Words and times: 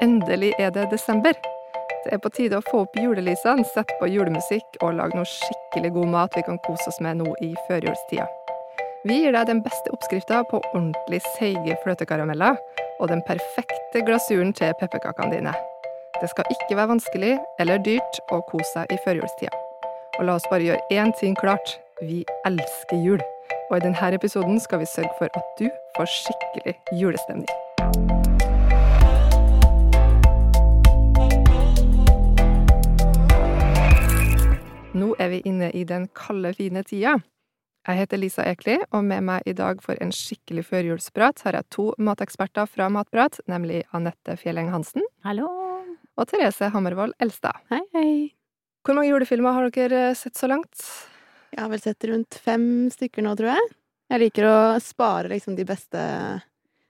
Endelig 0.00 0.52
er 0.58 0.70
det 0.70 0.90
desember. 0.92 1.34
Det 2.04 2.12
er 2.14 2.20
på 2.22 2.30
tide 2.30 2.60
å 2.60 2.66
få 2.70 2.84
opp 2.84 2.94
julelysene, 2.94 3.64
sette 3.66 3.96
på 3.98 4.06
julemusikk 4.06 4.78
og 4.78 4.94
lage 4.94 5.18
noe 5.18 5.26
skikkelig 5.26 5.90
god 5.96 6.12
mat 6.12 6.36
vi 6.38 6.44
kan 6.46 6.60
kose 6.62 6.86
oss 6.92 7.00
med 7.02 7.18
nå 7.18 7.32
i 7.42 7.48
førjulstida. 7.66 8.28
Vi 9.08 9.16
gir 9.24 9.34
deg 9.34 9.50
den 9.50 9.64
beste 9.64 9.90
oppskrifta 9.94 10.44
på 10.52 10.62
ordentlig 10.70 11.18
seige 11.34 11.74
fløtekarameller 11.82 12.54
og 13.00 13.10
den 13.10 13.24
perfekte 13.26 14.04
glasuren 14.06 14.54
til 14.54 14.70
pepperkakene 14.78 15.34
dine. 15.34 15.58
Det 16.20 16.30
skal 16.30 16.46
ikke 16.54 16.78
være 16.78 16.94
vanskelig 16.94 17.34
eller 17.58 17.82
dyrt 17.82 18.22
å 18.30 18.38
kose 18.52 18.70
seg 18.76 18.94
i 18.94 19.02
førjulstida. 19.02 19.54
Og 20.20 20.26
la 20.30 20.38
oss 20.38 20.46
bare 20.50 20.66
gjøre 20.66 20.94
én 20.94 21.10
ting 21.18 21.34
klart. 21.38 21.78
Vi 21.98 22.22
elsker 22.46 23.02
jul. 23.02 23.22
Og 23.70 23.80
i 23.80 23.82
denne 23.82 24.14
episoden 24.14 24.62
skal 24.62 24.84
vi 24.84 24.92
sørge 24.94 25.14
for 25.18 25.30
at 25.34 25.56
du 25.58 25.66
får 25.98 26.14
skikkelig 26.20 26.78
julestemning. 27.02 27.50
Er 35.18 35.32
vi 35.32 35.42
inne 35.48 35.70
i 35.74 35.84
den 35.88 36.06
kalde, 36.16 36.52
fine 36.56 36.84
tida. 36.86 37.16
Jeg 37.88 38.02
heter 38.02 38.20
Lisa 38.20 38.44
Ekli, 38.44 38.76
og 38.92 39.04
med 39.06 39.24
meg 39.24 39.46
i 39.48 39.54
dag 39.56 39.80
for 39.84 39.96
en 40.02 40.10
skikkelig 40.12 40.66
førjulsprat 40.68 41.40
har 41.46 41.56
jeg 41.56 41.68
to 41.72 41.86
mateksperter 42.04 42.68
fra 42.68 42.90
Matprat, 42.92 43.38
nemlig 43.48 43.84
Anette 43.96 44.34
Fjelleng 44.40 44.68
Hansen 44.74 45.06
Hallo. 45.24 45.48
og 46.18 46.28
Therese 46.28 46.68
Hammervoll 46.74 47.14
Elstad. 47.22 47.62
Hei, 47.72 47.80
hei. 47.96 48.10
Hvor 48.84 48.98
mange 48.98 49.08
julefilmer 49.10 49.56
har 49.56 49.70
dere 49.72 50.02
sett 50.18 50.36
så 50.36 50.50
langt? 50.50 50.84
Jeg 51.54 51.62
har 51.62 51.72
vel 51.72 51.80
sett 51.80 52.04
rundt 52.10 52.36
fem 52.44 52.66
stykker 52.92 53.24
nå, 53.24 53.32
tror 53.38 53.54
jeg. 53.54 53.70
Jeg 54.12 54.24
liker 54.24 54.48
å 54.48 54.58
spare 54.84 55.32
liksom 55.32 55.56
de 55.56 55.64
beste 55.68 56.02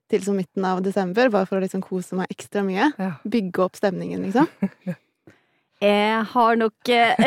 til 0.08 0.22
som 0.24 0.38
midten 0.38 0.64
av 0.64 0.80
desember, 0.82 1.30
bare 1.30 1.46
for 1.46 1.58
å 1.58 1.62
liksom 1.62 1.82
kose 1.84 2.16
meg 2.18 2.30
ekstra 2.32 2.62
mye. 2.66 2.90
Ja. 2.98 3.12
Bygge 3.28 3.66
opp 3.66 3.78
stemningen, 3.78 4.24
liksom. 4.26 4.48
Jeg 5.78 6.22
har 6.32 6.56
nok 6.58 6.90
eh, 6.90 7.20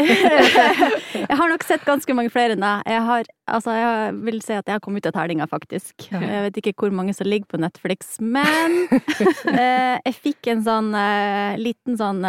Jeg 1.22 1.36
har 1.40 1.52
nok 1.52 1.64
sett 1.64 1.86
ganske 1.88 2.16
mange 2.16 2.32
flere 2.34 2.58
enn 2.58 2.64
deg. 2.64 2.90
Jeg 2.90 3.06
har 3.08 3.30
Altså, 3.52 3.74
jeg 3.76 4.12
vil 4.24 4.38
si 4.40 4.54
at 4.56 4.70
jeg 4.70 4.78
har 4.78 4.80
kommet 4.80 5.04
ut 5.04 5.10
av 5.10 5.16
terninga, 5.18 5.44
faktisk. 5.50 6.06
Jeg 6.08 6.44
vet 6.46 6.60
ikke 6.62 6.86
hvor 6.86 6.94
mange 6.96 7.12
som 7.12 7.28
ligger 7.28 7.50
på 7.52 7.60
Netflix, 7.60 8.14
men 8.24 8.78
eh, 9.60 9.98
jeg 10.06 10.14
fikk 10.16 10.48
en 10.54 10.62
sånn 10.64 10.88
eh, 10.96 11.58
liten 11.60 11.98
sånn 12.00 12.24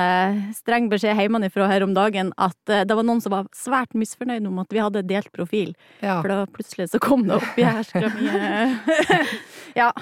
streng 0.56 0.89
beskjed 0.91 1.20
hjemmefra 1.20 1.69
her 1.70 1.87
om 1.87 1.95
dagen 1.95 2.33
at 2.43 2.59
det 2.67 2.97
var 2.98 3.06
noen 3.06 3.23
som 3.23 3.37
var 3.37 3.47
svært 3.55 3.95
misfornøyd 3.95 4.48
om 4.50 4.59
at 4.65 4.75
vi 4.75 4.83
hadde 4.83 5.05
delt 5.06 5.31
profil. 5.37 5.77
Ja. 6.03 6.19
For 6.25 6.33
da 6.33 6.41
plutselig 6.50 6.89
så 6.91 6.98
kom 7.03 7.28
det 7.28 7.39
opp 7.39 7.61
jæskla 7.61 8.11
mye 8.17 9.23
Ja. 9.84 9.93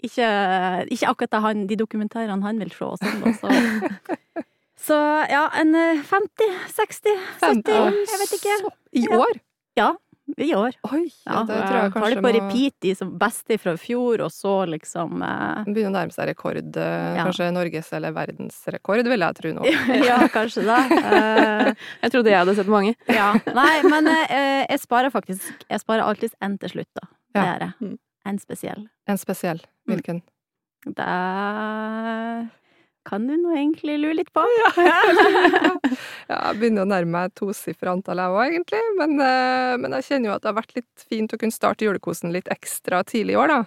Ikke, 0.00 0.30
ikke 0.94 1.10
akkurat 1.10 1.42
han, 1.42 1.66
de 1.66 1.80
dokumentarene 1.80 2.38
han 2.46 2.62
vil 2.62 2.70
se 2.70 2.86
og 2.86 3.02
sånn, 3.02 3.18
da, 3.24 3.34
så 3.34 4.46
Så 4.80 4.96
ja, 5.30 5.44
en 5.60 5.74
eh, 5.76 5.98
50, 6.08 6.54
60, 6.72 7.18
70, 7.40 7.74
jeg 8.08 8.20
vet 8.22 8.38
ikke. 8.38 8.54
I 8.96 9.02
år? 9.12 9.40
Ja, 9.78 9.90
i 10.40 10.48
år. 10.54 10.76
Oi, 10.94 11.02
ja, 11.26 11.40
det 11.44 11.56
tror 11.58 11.58
jeg 11.58 11.66
kanskje 11.66 11.80
har 11.82 11.90
kanskje 11.92 12.14
det 12.14 12.22
på 12.24 12.30
repeat 12.36 12.74
de 12.86 12.92
som 12.94 13.10
beste 13.18 13.56
fra 13.60 13.74
fjor, 13.82 14.22
og 14.24 14.30
så 14.32 14.52
liksom 14.70 15.20
eh, 15.26 15.64
begynner 15.66 15.90
å 15.90 15.94
nærme 15.98 16.14
seg 16.14 16.30
rekord. 16.30 16.60
eh, 16.80 17.16
Ja. 17.18 17.24
Kanskje 17.26 17.48
norges- 17.52 17.92
eller 17.98 18.14
verdensrekord, 18.16 19.04
vil 19.10 19.24
jeg 19.26 19.38
tro 19.40 19.52
nå. 19.58 19.66
Ja, 20.08 20.20
kanskje 20.32 20.64
det. 20.68 20.78
Eh, 21.00 21.72
Jeg 22.06 22.14
trodde 22.14 22.30
jeg 22.32 22.38
hadde 22.40 22.54
sett 22.60 22.70
mange. 22.72 22.94
ja. 23.10 23.32
Nei, 23.54 23.74
men 23.90 24.06
eh, 24.14 24.64
jeg 24.70 24.80
sparer 24.86 25.10
faktisk 25.12 25.66
Jeg 25.68 25.80
sparer 25.82 26.06
alltid 26.06 26.32
en 26.40 26.56
til 26.62 26.72
slutt, 26.76 26.90
da. 26.94 27.08
Det 27.34 27.42
Ja. 27.42 27.44
gjør 27.50 27.66
jeg. 27.66 27.74
Mm. 27.80 27.98
En 28.30 28.38
spesiell. 28.38 28.86
En 29.08 29.18
spesiell. 29.18 29.60
Mm. 29.88 29.92
Hvilken? 29.94 30.22
Det 30.96 31.10
kan 33.10 33.26
du 33.26 33.34
nå 33.36 33.50
egentlig 33.56 33.96
lure 34.00 34.16
litt 34.20 34.30
på. 34.34 34.44
Ja, 34.60 34.70
jeg 36.30 36.58
begynner 36.60 36.86
å 36.86 36.90
nærme 36.90 37.12
meg 37.16 37.34
tosifra 37.38 37.92
antall, 37.96 38.22
jeg 38.22 38.36
òg, 38.36 38.42
egentlig. 38.54 38.82
Men, 39.00 39.16
eh, 39.24 39.74
men 39.82 39.96
jeg 39.98 40.06
kjenner 40.08 40.30
jo 40.30 40.34
at 40.36 40.44
det 40.44 40.50
har 40.52 40.58
vært 40.60 40.76
litt 40.78 41.06
fint 41.10 41.34
å 41.34 41.40
kunne 41.40 41.54
starte 41.56 41.86
julekosen 41.88 42.32
litt 42.34 42.50
ekstra 42.54 43.02
tidlig 43.08 43.34
i 43.34 43.40
år, 43.42 43.54
da. 43.56 43.60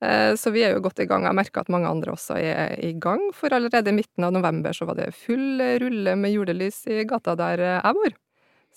Eh, 0.00 0.32
Så 0.40 0.52
vi 0.54 0.64
er 0.64 0.72
jo 0.74 0.80
godt 0.86 1.02
i 1.04 1.08
gang. 1.10 1.26
Jeg 1.28 1.36
merker 1.36 1.60
at 1.60 1.68
mange 1.72 1.90
andre 1.92 2.14
også 2.16 2.38
er 2.40 2.78
i 2.80 2.94
gang, 2.96 3.26
for 3.36 3.52
allerede 3.52 3.92
i 3.92 3.98
midten 4.00 4.24
av 4.24 4.32
november 4.32 4.72
så 4.76 4.88
var 4.88 4.96
det 4.96 5.10
full 5.14 5.60
rulle 5.82 6.16
med 6.16 6.32
julelys 6.32 6.86
i 6.88 7.04
gata 7.04 7.36
der 7.36 7.60
eh, 7.60 7.78
jeg 7.84 7.98
bor. 8.00 8.18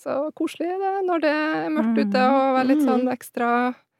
Så 0.04 0.18
koselig 0.36 0.68
er 0.68 0.76
det 0.82 0.92
når 1.08 1.22
det 1.24 1.32
er 1.32 1.70
mørkt 1.72 2.02
ute 2.04 2.26
og 2.28 2.58
er 2.60 2.66
litt 2.68 2.82
sånn 2.84 3.06
ekstra, 3.08 3.48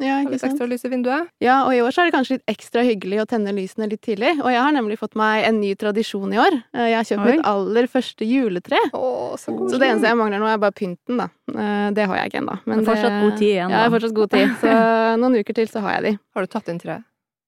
Ja, 0.03 0.19
ikke 0.21 0.33
litt 0.35 0.43
sant? 0.43 0.53
ekstra 0.53 0.67
lys 0.69 0.83
i 0.85 0.91
vinduet. 0.93 1.29
Ja, 1.41 1.63
og 1.65 1.73
i 1.73 1.79
år 1.81 1.95
så 1.95 2.03
er 2.03 2.11
det 2.11 2.15
kanskje 2.17 2.35
litt 2.37 2.51
ekstra 2.51 2.83
hyggelig 2.85 3.23
å 3.23 3.27
tenne 3.31 3.55
lysene 3.57 3.87
litt 3.89 4.03
tidlig. 4.05 4.33
Og 4.43 4.51
jeg 4.53 4.61
har 4.61 4.75
nemlig 4.75 4.99
fått 5.01 5.15
meg 5.17 5.47
en 5.49 5.61
ny 5.63 5.71
tradisjon 5.81 6.35
i 6.35 6.41
år. 6.43 6.57
Eh, 6.75 6.89
Jeg 6.91 6.97
har 6.99 7.09
kjøpt 7.09 7.25
Oi. 7.25 7.37
mitt 7.39 7.47
aller 7.47 7.87
første 7.89 8.27
juletre. 8.29 8.81
Å, 8.93 9.39
så. 9.41 9.55
Så 9.71 9.79
det 9.81 9.89
eneste 9.89 10.11
jeg 10.11 10.19
mangler 10.21 10.43
nå, 10.43 10.51
er 10.53 10.59
bare 10.59 10.73
pynten, 10.77 11.17
da. 11.23 11.29
Eh, 11.55 11.91
Det 11.97 12.07
har 12.11 12.17
jeg 12.21 12.33
ikke 12.33 12.43
ennå. 12.43 12.59
Men 12.67 12.85
fortsatt 12.85 13.21
god 13.23 13.39
tid 13.39 13.49
igjen, 13.55 13.71
da. 13.71 13.75
Ja, 13.75 13.81
jeg 13.85 13.91
har 13.91 13.97
fortsatt 13.99 14.15
god 14.21 14.31
tid. 14.31 14.49
Så 14.61 14.75
noen 15.23 15.39
uker 15.41 15.55
til 15.55 15.69
så 15.73 15.81
har 15.87 15.93
jeg 15.97 16.03
de. 16.11 16.19
Har 16.35 16.43
du 16.43 16.47
tatt 16.53 16.69
inn 16.69 16.79
treet? 16.83 17.05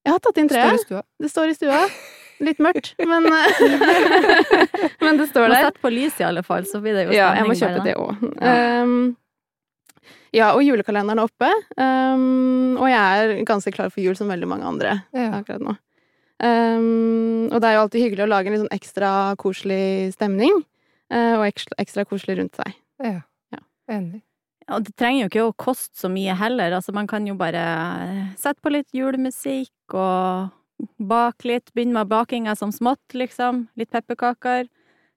Jeg 0.06 0.12
har 0.14 0.20
tatt 0.22 0.38
inn 0.38 0.48
treet. 0.48 0.70
Det 0.70 0.78
Står 0.80 0.80
i 0.80 0.86
stua? 0.86 1.02
Det 1.20 1.30
står 1.34 1.50
i 1.50 1.54
stua. 1.58 1.82
Litt 2.44 2.58
mørkt, 2.60 2.92
men 3.00 3.24
Men 5.04 5.16
det 5.20 5.28
står 5.30 5.46
der. 5.48 5.54
Må 5.54 5.60
sette 5.70 5.80
på 5.82 5.92
lys 5.94 6.18
i 6.20 6.26
alle 6.26 6.42
fall, 6.44 6.66
så 6.68 6.80
blir 6.84 6.92
det 6.98 7.06
jo 7.06 7.14
stemning. 7.14 7.20
Ja, 7.22 7.30
jeg 7.38 7.48
må 7.48 7.56
kjøpe 7.56 7.80
der, 7.80 7.86
det 7.86 7.94
òg. 7.96 9.16
ja, 10.36 10.50
og 10.52 10.62
julekalenderen 10.66 11.22
er 11.22 11.28
oppe. 11.30 11.48
Um, 11.80 12.76
og 12.76 12.88
jeg 12.90 13.24
er 13.24 13.44
ganske 13.48 13.72
klar 13.72 13.88
for 13.92 14.02
jul, 14.04 14.16
som 14.18 14.28
veldig 14.32 14.48
mange 14.50 14.68
andre 14.68 14.98
Ja. 15.16 15.30
akkurat 15.40 15.64
nå. 15.64 15.76
Um, 16.44 17.46
og 17.48 17.60
det 17.62 17.68
er 17.70 17.74
jo 17.78 17.84
alltid 17.86 18.02
hyggelig 18.04 18.26
å 18.26 18.28
lage 18.28 18.50
en 18.50 18.56
litt 18.56 18.64
sånn 18.66 18.76
ekstra 18.76 19.10
koselig 19.40 20.12
stemning. 20.18 20.52
uh, 21.12 21.38
og 21.38 21.46
ekstra, 21.46 21.78
ekstra 21.80 22.04
koselig 22.04 22.36
rundt 22.42 22.56
seg. 22.58 22.74
Ja. 23.00 23.20
Ja. 23.54 23.62
Enig. 23.96 24.20
Og 24.68 24.82
det 24.82 24.96
trenger 24.98 25.22
jo 25.22 25.28
ikke 25.30 25.46
å 25.46 25.54
koste 25.62 25.94
så 25.96 26.08
mye 26.10 26.34
heller. 26.34 26.72
Altså, 26.74 26.92
man 26.92 27.06
kan 27.06 27.24
jo 27.28 27.36
bare 27.38 27.62
sette 28.36 28.58
på 28.60 28.72
litt 28.74 28.88
julemusikk 28.92 29.94
og 29.94 30.48
bake 30.98 31.48
litt. 31.48 31.72
Begynne 31.74 31.96
med 32.00 32.10
bakinga 32.10 32.56
som 32.58 32.72
smått, 32.74 33.14
liksom. 33.16 33.66
Litt 33.78 33.92
pepperkaker. 33.94 34.68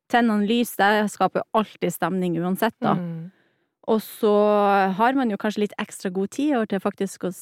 Tenne 0.10 0.32
noen 0.32 0.48
lys. 0.50 0.76
Det 0.80 1.10
skaper 1.14 1.46
alltid 1.58 1.94
stemning 1.94 2.38
uansett, 2.42 2.76
da. 2.84 2.96
Mm. 2.98 3.32
Og 3.90 4.04
så 4.06 4.36
har 4.98 5.18
man 5.18 5.32
jo 5.32 5.40
kanskje 5.42 5.66
litt 5.66 5.76
ekstra 5.82 6.12
god 6.14 6.30
tid 6.36 6.54
over 6.58 6.70
til 6.70 6.82
faktisk 6.84 7.26
å, 7.26 7.34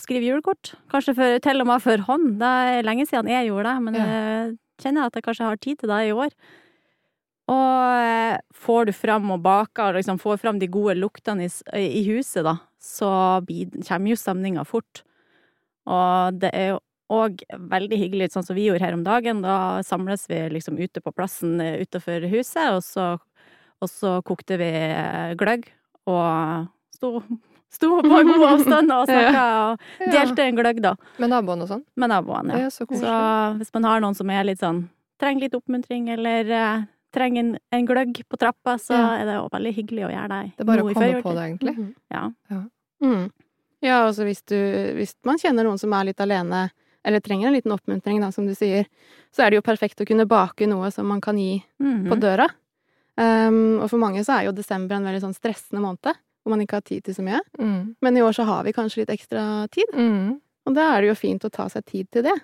skrive 0.00 0.24
julekort. 0.24 0.74
Kanskje 0.92 1.12
for, 1.16 1.38
til 1.44 1.60
og 1.60 1.68
med 1.68 1.82
for 1.84 2.04
hånd. 2.08 2.38
Det 2.40 2.52
er 2.68 2.86
lenge 2.86 3.04
siden 3.08 3.28
jeg 3.28 3.50
gjorde 3.50 3.72
det, 3.72 3.82
men 3.84 3.98
Ja. 3.98 4.04
jeg 4.06 4.54
kjenner 4.80 5.08
at 5.08 5.16
jeg 5.16 5.24
kanskje 5.26 5.48
har 5.48 5.56
tid 5.60 5.78
til 5.80 5.90
det 5.92 5.98
i 6.06 6.14
år. 6.16 6.32
Og 7.52 8.02
eh, 8.02 8.38
får 8.54 8.86
du 8.88 8.92
fram 8.96 9.30
og 9.30 9.42
baker, 9.44 9.92
og 9.92 10.00
liksom 10.00 10.18
får 10.18 10.40
fram 10.42 10.58
de 10.58 10.66
gode 10.66 10.96
luktene 10.98 11.46
i, 11.46 11.50
i 12.00 12.02
huset, 12.08 12.42
da, 12.44 12.56
så 12.80 13.10
blir, 13.46 13.70
kommer 13.86 14.10
jo 14.10 14.16
stemninga 14.18 14.64
fort. 14.66 15.04
Og 15.86 16.40
det 16.40 16.50
er 16.56 16.72
jo 16.72 16.80
òg 17.12 17.42
veldig 17.54 17.98
hyggelig, 18.00 18.32
sånn 18.34 18.44
som 18.46 18.56
vi 18.56 18.66
gjorde 18.68 18.82
her 18.84 18.94
om 18.96 19.04
dagen. 19.06 19.42
Da 19.42 19.82
samles 19.86 20.26
vi 20.28 20.40
liksom 20.50 20.78
ute 20.78 21.00
på 21.00 21.12
plassen 21.14 21.60
eh, 21.60 21.80
utenfor 21.84 22.26
huset, 22.32 22.70
og 22.74 22.82
så, 22.82 23.04
og 23.82 23.88
så 23.92 24.16
kokte 24.26 24.58
vi 24.58 24.70
eh, 24.72 25.34
gløgg 25.38 25.68
og 26.06 26.66
sto, 26.94 27.20
sto 27.70 28.00
på 28.02 28.22
god 28.30 28.44
avstand 28.48 28.90
og 28.94 29.06
snakka 29.10 29.44
og 29.68 29.86
delte 30.12 30.46
en 30.48 30.58
gløgg, 30.58 30.82
da, 30.82 30.94
Med 31.22 31.30
naboen 31.30 31.62
og 31.62 31.70
sånn? 31.70 31.84
med 31.96 32.10
naboene. 32.10 32.52
Det 32.56 32.66
Ja. 32.66 32.70
så 32.74 32.86
Så 32.90 33.14
hvis 33.60 33.72
man 33.74 33.84
har 33.84 34.00
noen 34.00 34.14
som 34.18 34.30
er 34.30 34.44
litt 34.44 34.60
sånn 34.62 34.88
trenger 35.20 35.46
litt 35.46 35.54
oppmuntring, 35.56 36.10
eller 36.12 36.50
eh, 36.52 36.82
trenger 37.14 37.40
en, 37.40 37.58
en 37.72 37.86
gløgg 37.88 38.18
på 38.28 38.36
trappa, 38.36 38.74
så 38.82 38.92
Ja. 38.92 39.16
er 39.16 39.24
det 39.24 39.34
jo 39.38 39.48
veldig 39.48 39.72
hyggelig 39.78 40.04
å 40.04 40.10
gjøre 40.12 40.28
det. 40.28 40.52
Det 40.56 40.60
er 40.60 40.68
bare 40.68 40.82
å 40.84 40.92
komme 40.92 41.22
på 41.22 41.32
det, 41.38 41.44
egentlig. 41.50 41.76
Mhm. 41.78 41.94
Ja. 42.12 42.30
Mm. 43.02 43.30
Ja, 43.84 44.06
altså 44.08 44.24
hvis 44.24 44.42
du 44.48 44.56
Hvis 44.96 45.14
man 45.24 45.36
kjenner 45.38 45.64
noen 45.64 45.78
som 45.78 45.92
er 45.92 46.04
litt 46.08 46.20
alene, 46.20 46.70
eller 47.06 47.22
trenger 47.22 47.48
en 47.48 47.54
liten 47.54 47.72
oppmuntring, 47.72 48.18
da, 48.20 48.32
som 48.34 48.46
du 48.48 48.54
sier, 48.58 48.88
så 49.32 49.44
er 49.46 49.50
det 49.54 49.60
jo 49.60 49.66
perfekt 49.66 50.00
å 50.02 50.06
kunne 50.08 50.26
bake 50.26 50.66
noe 50.68 50.90
som 50.90 51.06
man 51.06 51.20
kan 51.22 51.38
gi 51.38 51.62
Mhm. 51.80 52.08
på 52.10 52.18
døra. 52.20 52.48
Um, 53.16 53.78
og 53.80 53.88
for 53.88 53.96
mange 54.02 54.20
så 54.26 54.34
er 54.40 54.44
jo 54.48 54.52
desember 54.52 54.96
en 54.98 55.04
veldig 55.06 55.22
sånn 55.22 55.36
stressende 55.38 55.80
måned, 55.80 56.18
hvor 56.44 56.50
man 56.52 56.60
ikke 56.60 56.76
har 56.80 56.84
tid 56.84 57.04
til 57.04 57.14
så 57.14 57.22
mye. 57.24 57.40
Mm. 57.58 57.94
Men 58.02 58.16
i 58.16 58.20
år 58.20 58.34
så 58.36 58.44
har 58.44 58.64
vi 58.66 58.72
kanskje 58.76 58.98
litt 59.06 59.14
ekstra 59.14 59.46
tid, 59.70 59.88
Mm. 59.94 60.40
og 60.66 60.74
da 60.74 60.96
er 60.96 61.00
det 61.00 61.08
jo 61.08 61.14
fint 61.14 61.42
å 61.46 61.50
ta 61.50 61.68
seg 61.68 61.84
tid 61.86 62.10
til 62.10 62.22
det. 62.24 62.34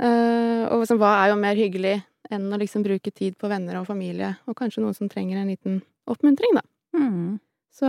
Uh, 0.00 0.64
og 0.72 0.80
liksom, 0.80 0.96
hva 1.00 1.10
er 1.26 1.32
jo 1.34 1.36
mer 1.40 1.58
hyggelig 1.58 1.98
enn 2.32 2.46
å 2.54 2.58
liksom 2.60 2.82
bruke 2.86 3.12
tid 3.12 3.36
på 3.36 3.50
venner 3.50 3.76
og 3.80 3.86
familie, 3.90 4.36
og 4.48 4.56
kanskje 4.56 4.80
noen 4.84 4.96
som 4.96 5.08
trenger 5.12 5.36
en 5.42 5.50
liten 5.52 5.82
oppmuntring, 6.08 6.54
da. 6.56 6.62
Mhm. 6.96 7.38
Så 7.72 7.86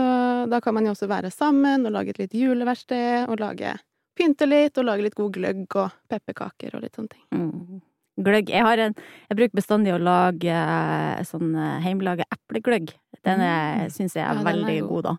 da 0.48 0.60
kan 0.60 0.74
man 0.74 0.84
jo 0.86 0.92
også 0.92 1.08
være 1.08 1.30
sammen 1.32 1.86
og 1.86 1.92
lage 1.92 2.10
et 2.10 2.18
lite 2.18 2.38
juleverksted, 2.38 3.28
og 3.28 3.40
lage 3.40 3.78
pynte 4.18 4.46
litt, 4.48 4.76
og 4.78 4.84
lage 4.84 5.02
litt 5.06 5.14
god 5.18 5.32
gløgg 5.32 5.76
og 5.76 5.90
pepperkaker 6.08 6.74
og 6.76 6.82
litt 6.82 6.94
sånne 6.96 7.08
ting. 7.14 7.24
Mm. 7.32 7.80
Gløgg. 8.22 8.50
Jeg 8.52 8.62
har 8.62 8.78
en 8.78 8.94
Jeg 9.30 9.36
bruker 9.38 9.56
bestandig 9.56 9.94
å 9.94 10.00
lage 10.02 10.52
eh, 10.52 11.22
sånn 11.24 11.54
eh, 11.56 11.80
hjemmelaga 11.86 12.24
eplegløgg. 12.30 12.92
Den 13.24 13.38
Mm. 13.40 13.88
syns 13.90 14.14
jeg 14.14 14.24
er 14.26 14.34
Ja, 14.34 14.42
veldig 14.42 14.76
er 14.76 14.80
god. 14.80 14.88
god, 14.90 15.04
da. 15.04 15.16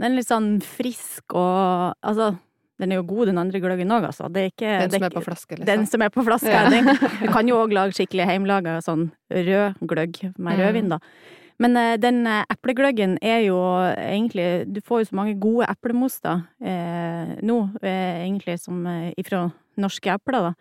Den 0.00 0.12
er 0.12 0.16
litt 0.16 0.26
sånn 0.26 0.60
frisk 0.62 1.34
og 1.34 1.94
Altså, 2.02 2.38
den 2.80 2.90
er 2.90 2.96
jo 2.96 3.02
god, 3.04 3.26
den 3.26 3.38
andre 3.38 3.60
gløggen 3.60 3.88
òg, 3.94 4.04
altså. 4.10 4.26
Det 4.32 4.42
er 4.42 4.50
ikke 4.50 4.80
Den 4.80 4.90
som 4.90 5.02
er 5.04 5.10
på 5.10 5.22
flaske, 5.22 5.50
liksom. 5.58 5.66
Den 5.66 5.86
som 5.86 6.02
er 6.02 6.08
på 6.10 6.24
flaske. 6.26 6.50
Ja. 6.50 6.68
Du 7.22 7.28
kan 7.32 7.46
jo 7.46 7.54
òg 7.62 7.72
lage 7.72 7.92
skikkelig 7.94 8.26
hjemmelaga 8.26 8.80
sånn 8.82 9.12
rød 9.30 9.78
gløgg 9.86 10.22
med 10.36 10.58
Mm. 10.58 10.60
rødvin, 10.64 10.88
da. 10.88 10.98
Men 11.62 11.76
eh, 11.78 11.96
den 12.02 12.24
eh, 12.26 12.42
eplegløggen 12.50 13.18
er 13.22 13.44
jo 13.46 13.58
egentlig 13.94 14.66
Du 14.74 14.80
får 14.82 15.02
jo 15.02 15.08
så 15.10 15.18
mange 15.20 15.36
gode 15.40 15.68
eplemos 15.70 16.18
da, 16.24 16.40
eh, 16.60 17.34
nå, 17.46 17.58
eh, 17.82 18.24
egentlig, 18.24 18.58
som 18.62 18.86
eh, 18.90 19.12
ifra 19.20 19.46
norske 19.80 20.10
epler, 20.10 20.50
da. 20.50 20.54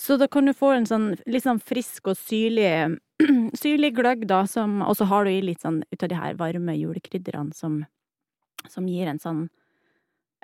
Så 0.00 0.16
da 0.16 0.28
kan 0.32 0.46
du 0.48 0.54
få 0.56 0.72
en 0.72 0.88
sånn 0.88 1.10
litt 1.28 1.44
sånn 1.44 1.60
frisk 1.60 2.08
og 2.12 2.16
syrlig, 2.16 2.98
syrlig 3.62 3.94
gløgg, 3.96 4.26
da, 4.28 4.46
som 4.48 4.80
Og 4.86 4.96
så 4.96 5.08
har 5.08 5.24
du 5.24 5.32
i 5.32 5.42
litt 5.44 5.64
sånn 5.64 5.82
ut 5.92 6.02
av 6.04 6.12
de 6.12 6.20
her 6.20 6.36
varme 6.40 6.76
julekrydderne 6.76 7.56
som, 7.56 7.82
som 8.68 8.88
gir 8.88 9.08
en 9.08 9.20
sånn 9.20 9.48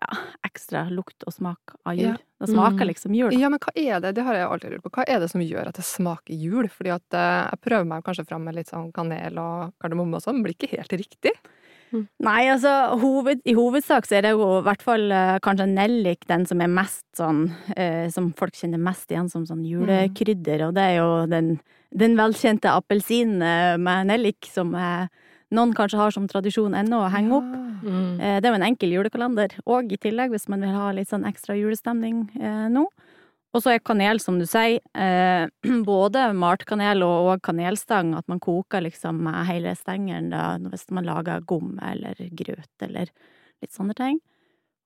ja, 0.00 0.18
ekstra 0.46 0.84
lukt 0.92 1.24
og 1.26 1.32
smak 1.32 1.76
av 1.86 1.94
jul. 1.96 2.12
Ja. 2.12 2.16
Det 2.40 2.50
smaker 2.52 2.84
Mm. 2.84 2.88
liksom 2.90 3.14
jul. 3.16 3.32
Ja, 3.40 3.48
men 3.48 3.58
hva 3.58 3.72
er 3.74 4.00
det, 4.04 4.14
det 4.16 4.24
har 4.24 4.34
jeg 4.34 4.48
alltid 4.50 4.70
lurt 4.74 4.82
på, 4.84 4.90
hva 4.98 5.04
er 5.08 5.20
det 5.20 5.30
som 5.32 5.40
gjør 5.40 5.68
at 5.70 5.74
det 5.80 5.84
smaker 5.88 6.34
jul? 6.36 6.68
Fordi 6.68 6.90
at 6.92 7.14
eh, 7.16 7.50
jeg 7.50 7.60
prøver 7.64 7.86
meg 7.88 8.04
kanskje 8.04 8.26
fram 8.28 8.44
med 8.44 8.54
litt 8.58 8.68
sånn 8.68 8.92
kanel 8.92 9.38
og 9.40 9.72
kardemomme 9.80 10.16
og 10.18 10.22
sånn, 10.22 10.36
men 10.36 10.44
blir 10.44 10.54
ikke 10.58 10.74
helt 10.76 10.92
riktig. 10.92 11.32
Nei, 12.20 12.42
altså 12.50 12.98
hoved, 13.00 13.40
i 13.46 13.54
hovedsak 13.56 14.04
så 14.04 14.16
er 14.18 14.22
det 14.26 14.32
jo 14.34 14.58
i 14.58 14.64
hvert 14.66 14.82
fall 14.84 15.06
eh, 15.14 15.38
kanskje 15.40 15.68
nellik 15.70 16.26
den 16.28 16.44
som 16.44 16.60
er 16.60 16.68
mest 16.68 17.06
sånn 17.16 17.46
eh, 17.76 18.10
Som 18.12 18.32
folk 18.36 18.52
kjenner 18.58 18.76
mest 18.82 19.08
igjen 19.08 19.30
som 19.32 19.46
sånn 19.48 19.62
julekrydder, 19.64 20.66
og 20.66 20.74
det 20.76 20.82
er 20.82 20.96
jo 20.98 21.26
den, 21.30 21.54
den 21.94 22.16
velkjente 22.18 22.68
appelsinen 22.74 23.40
eh, 23.40 23.76
med 23.80 24.10
nellik 24.10 24.44
som 24.50 24.74
eh, 24.76 25.06
noen 25.54 25.74
kanskje 25.76 26.00
har 26.00 26.14
som 26.14 26.26
tradisjon 26.30 26.74
ennå 26.74 27.04
å 27.04 27.10
henge 27.12 27.36
opp. 27.38 27.52
Mm. 27.86 28.20
Eh, 28.20 28.38
det 28.40 28.48
er 28.48 28.54
jo 28.54 28.60
en 28.60 28.68
enkel 28.70 28.94
julekalender, 28.96 29.58
og 29.66 29.92
i 29.92 29.98
tillegg, 30.00 30.32
hvis 30.34 30.48
man 30.52 30.64
vil 30.64 30.74
ha 30.74 30.90
litt 30.96 31.12
sånn 31.12 31.26
ekstra 31.28 31.58
julestemning 31.58 32.24
eh, 32.40 32.66
nå. 32.72 32.86
Og 33.56 33.62
så 33.64 33.72
er 33.72 33.84
kanel, 33.84 34.20
som 34.20 34.36
du 34.40 34.44
sier, 34.48 34.82
eh, 34.98 35.46
både 35.86 36.28
malt 36.36 36.66
kanel 36.68 37.04
og, 37.06 37.30
og 37.30 37.44
kanelstang, 37.46 38.12
at 38.18 38.26
man 38.28 38.42
koker 38.42 38.84
liksom 38.84 39.22
med 39.28 39.46
hele 39.48 39.72
stengelen 39.78 40.32
da, 40.34 40.56
hvis 40.66 40.88
man 40.92 41.08
lager 41.08 41.44
gom 41.48 41.76
eller 41.84 42.18
grøt 42.36 42.84
eller 42.84 43.12
litt 43.62 43.72
sånne 43.72 43.96
ting. 43.96 44.20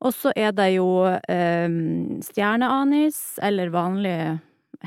Og 0.01 0.15
så 0.17 0.33
er 0.39 0.55
det 0.57 0.71
jo 0.77 0.87
eh, 1.09 1.67
stjerneanis 2.25 3.19
eller 3.45 3.73
vanlig, 3.75 4.17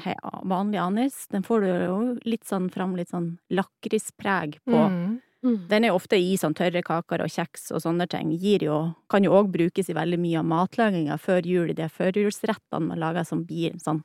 he, 0.05 0.15
vanlig 0.49 0.79
anis. 0.81 1.19
Den 1.33 1.45
får 1.45 1.61
du 1.61 1.69
jo 1.69 1.99
litt 2.25 2.47
sånn 2.49 2.71
fram 2.73 2.95
litt 2.97 3.11
sånn 3.13 3.35
lakrispreg 3.53 4.57
på. 4.65 4.79
Mm. 4.79 5.19
Mm. 5.43 5.57
Den 5.67 5.83
er 5.83 5.91
jo 5.91 5.95
ofte 5.99 6.15
i 6.15 6.37
sånn 6.39 6.53
tørre 6.55 6.81
kaker 6.87 7.21
og 7.25 7.31
kjeks 7.33 7.71
og 7.75 7.81
sånne 7.83 8.07
ting. 8.09 8.29
Gir 8.39 8.63
jo, 8.63 8.77
kan 9.11 9.23
jo 9.27 9.33
òg 9.35 9.49
brukes 9.51 9.89
i 9.91 9.95
veldig 9.97 10.19
mye 10.23 10.39
av 10.39 10.45
matlaginga 10.47 11.17
før 11.19 11.41
jul, 11.45 11.69
i 11.69 11.75
de 11.77 11.89
førjulsrettene 11.91 12.87
man 12.87 13.01
lager 13.03 13.25
som 13.27 13.43
blir 13.45 13.75
sånn 13.83 14.03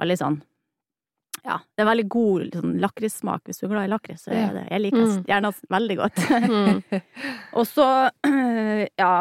veldig 0.00 0.16
sånn 0.22 0.38
Ja, 1.44 1.54
det 1.76 1.80
er 1.84 1.88
veldig 1.88 2.08
god 2.12 2.56
sånn 2.58 2.72
lakrissmak. 2.82 3.42
Hvis 3.48 3.60
du 3.60 3.64
er 3.66 3.70
glad 3.72 3.86
i 3.86 3.92
lakris, 3.92 4.24
så 4.26 4.32
er 4.36 4.50
det 4.58 4.64
Jeg 4.70 4.80
liker 4.82 5.04
Mm. 5.06 5.22
gjerne 5.24 5.52
veldig 5.72 5.96
godt. 5.96 6.18
Mm. 6.48 6.82
og 7.58 7.64
så, 7.66 7.86
ja 9.00 9.12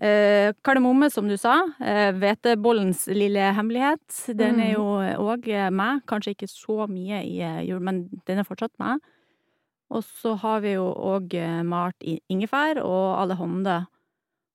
eh, 0.00 0.52
Kardemomme, 0.64 1.10
som 1.12 1.28
du 1.28 1.36
sa. 1.36 1.58
eh, 1.80 2.12
Hvetebollens 2.16 3.06
lille 3.12 3.50
hemmelighet. 3.56 4.36
Den 4.36 4.60
er 4.60 4.72
jo 4.76 4.86
òg 5.20 5.48
med. 5.72 6.00
Kanskje 6.08 6.32
ikke 6.36 6.48
så 6.48 6.86
mye 6.88 7.20
i 7.24 7.40
eh, 7.44 7.60
jul, 7.68 7.80
men 7.80 8.06
den 8.26 8.38
er 8.40 8.48
fortsatt 8.48 8.72
med. 8.80 9.00
Og 9.90 10.02
så 10.04 10.34
har 10.42 10.60
vi 10.60 10.72
jo 10.74 10.86
òg 10.92 11.34
malt 11.64 12.02
i 12.02 12.18
ingefær 12.32 12.80
og 12.82 13.20
allehånde. 13.22 13.86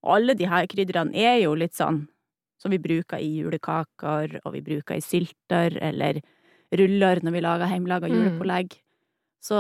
Og 0.03 0.15
alle 0.17 0.33
de 0.35 0.45
her 0.49 0.65
krydderne 0.67 1.15
er 1.15 1.37
jo 1.43 1.53
litt 1.55 1.73
sånn 1.77 2.07
som 2.59 2.69
vi 2.71 2.77
bruker 2.77 3.17
i 3.17 3.39
julekaker, 3.41 4.39
og 4.45 4.53
vi 4.53 4.61
bruker 4.61 4.95
i 4.97 5.01
sylter 5.01 5.77
eller 5.81 6.19
ruller 6.77 7.21
når 7.23 7.31
vi 7.31 7.41
lager 7.41 7.67
hjemmelaga 7.71 8.07
Mm. 8.09 8.15
julepålegg. 8.17 8.75
Så 9.41 9.55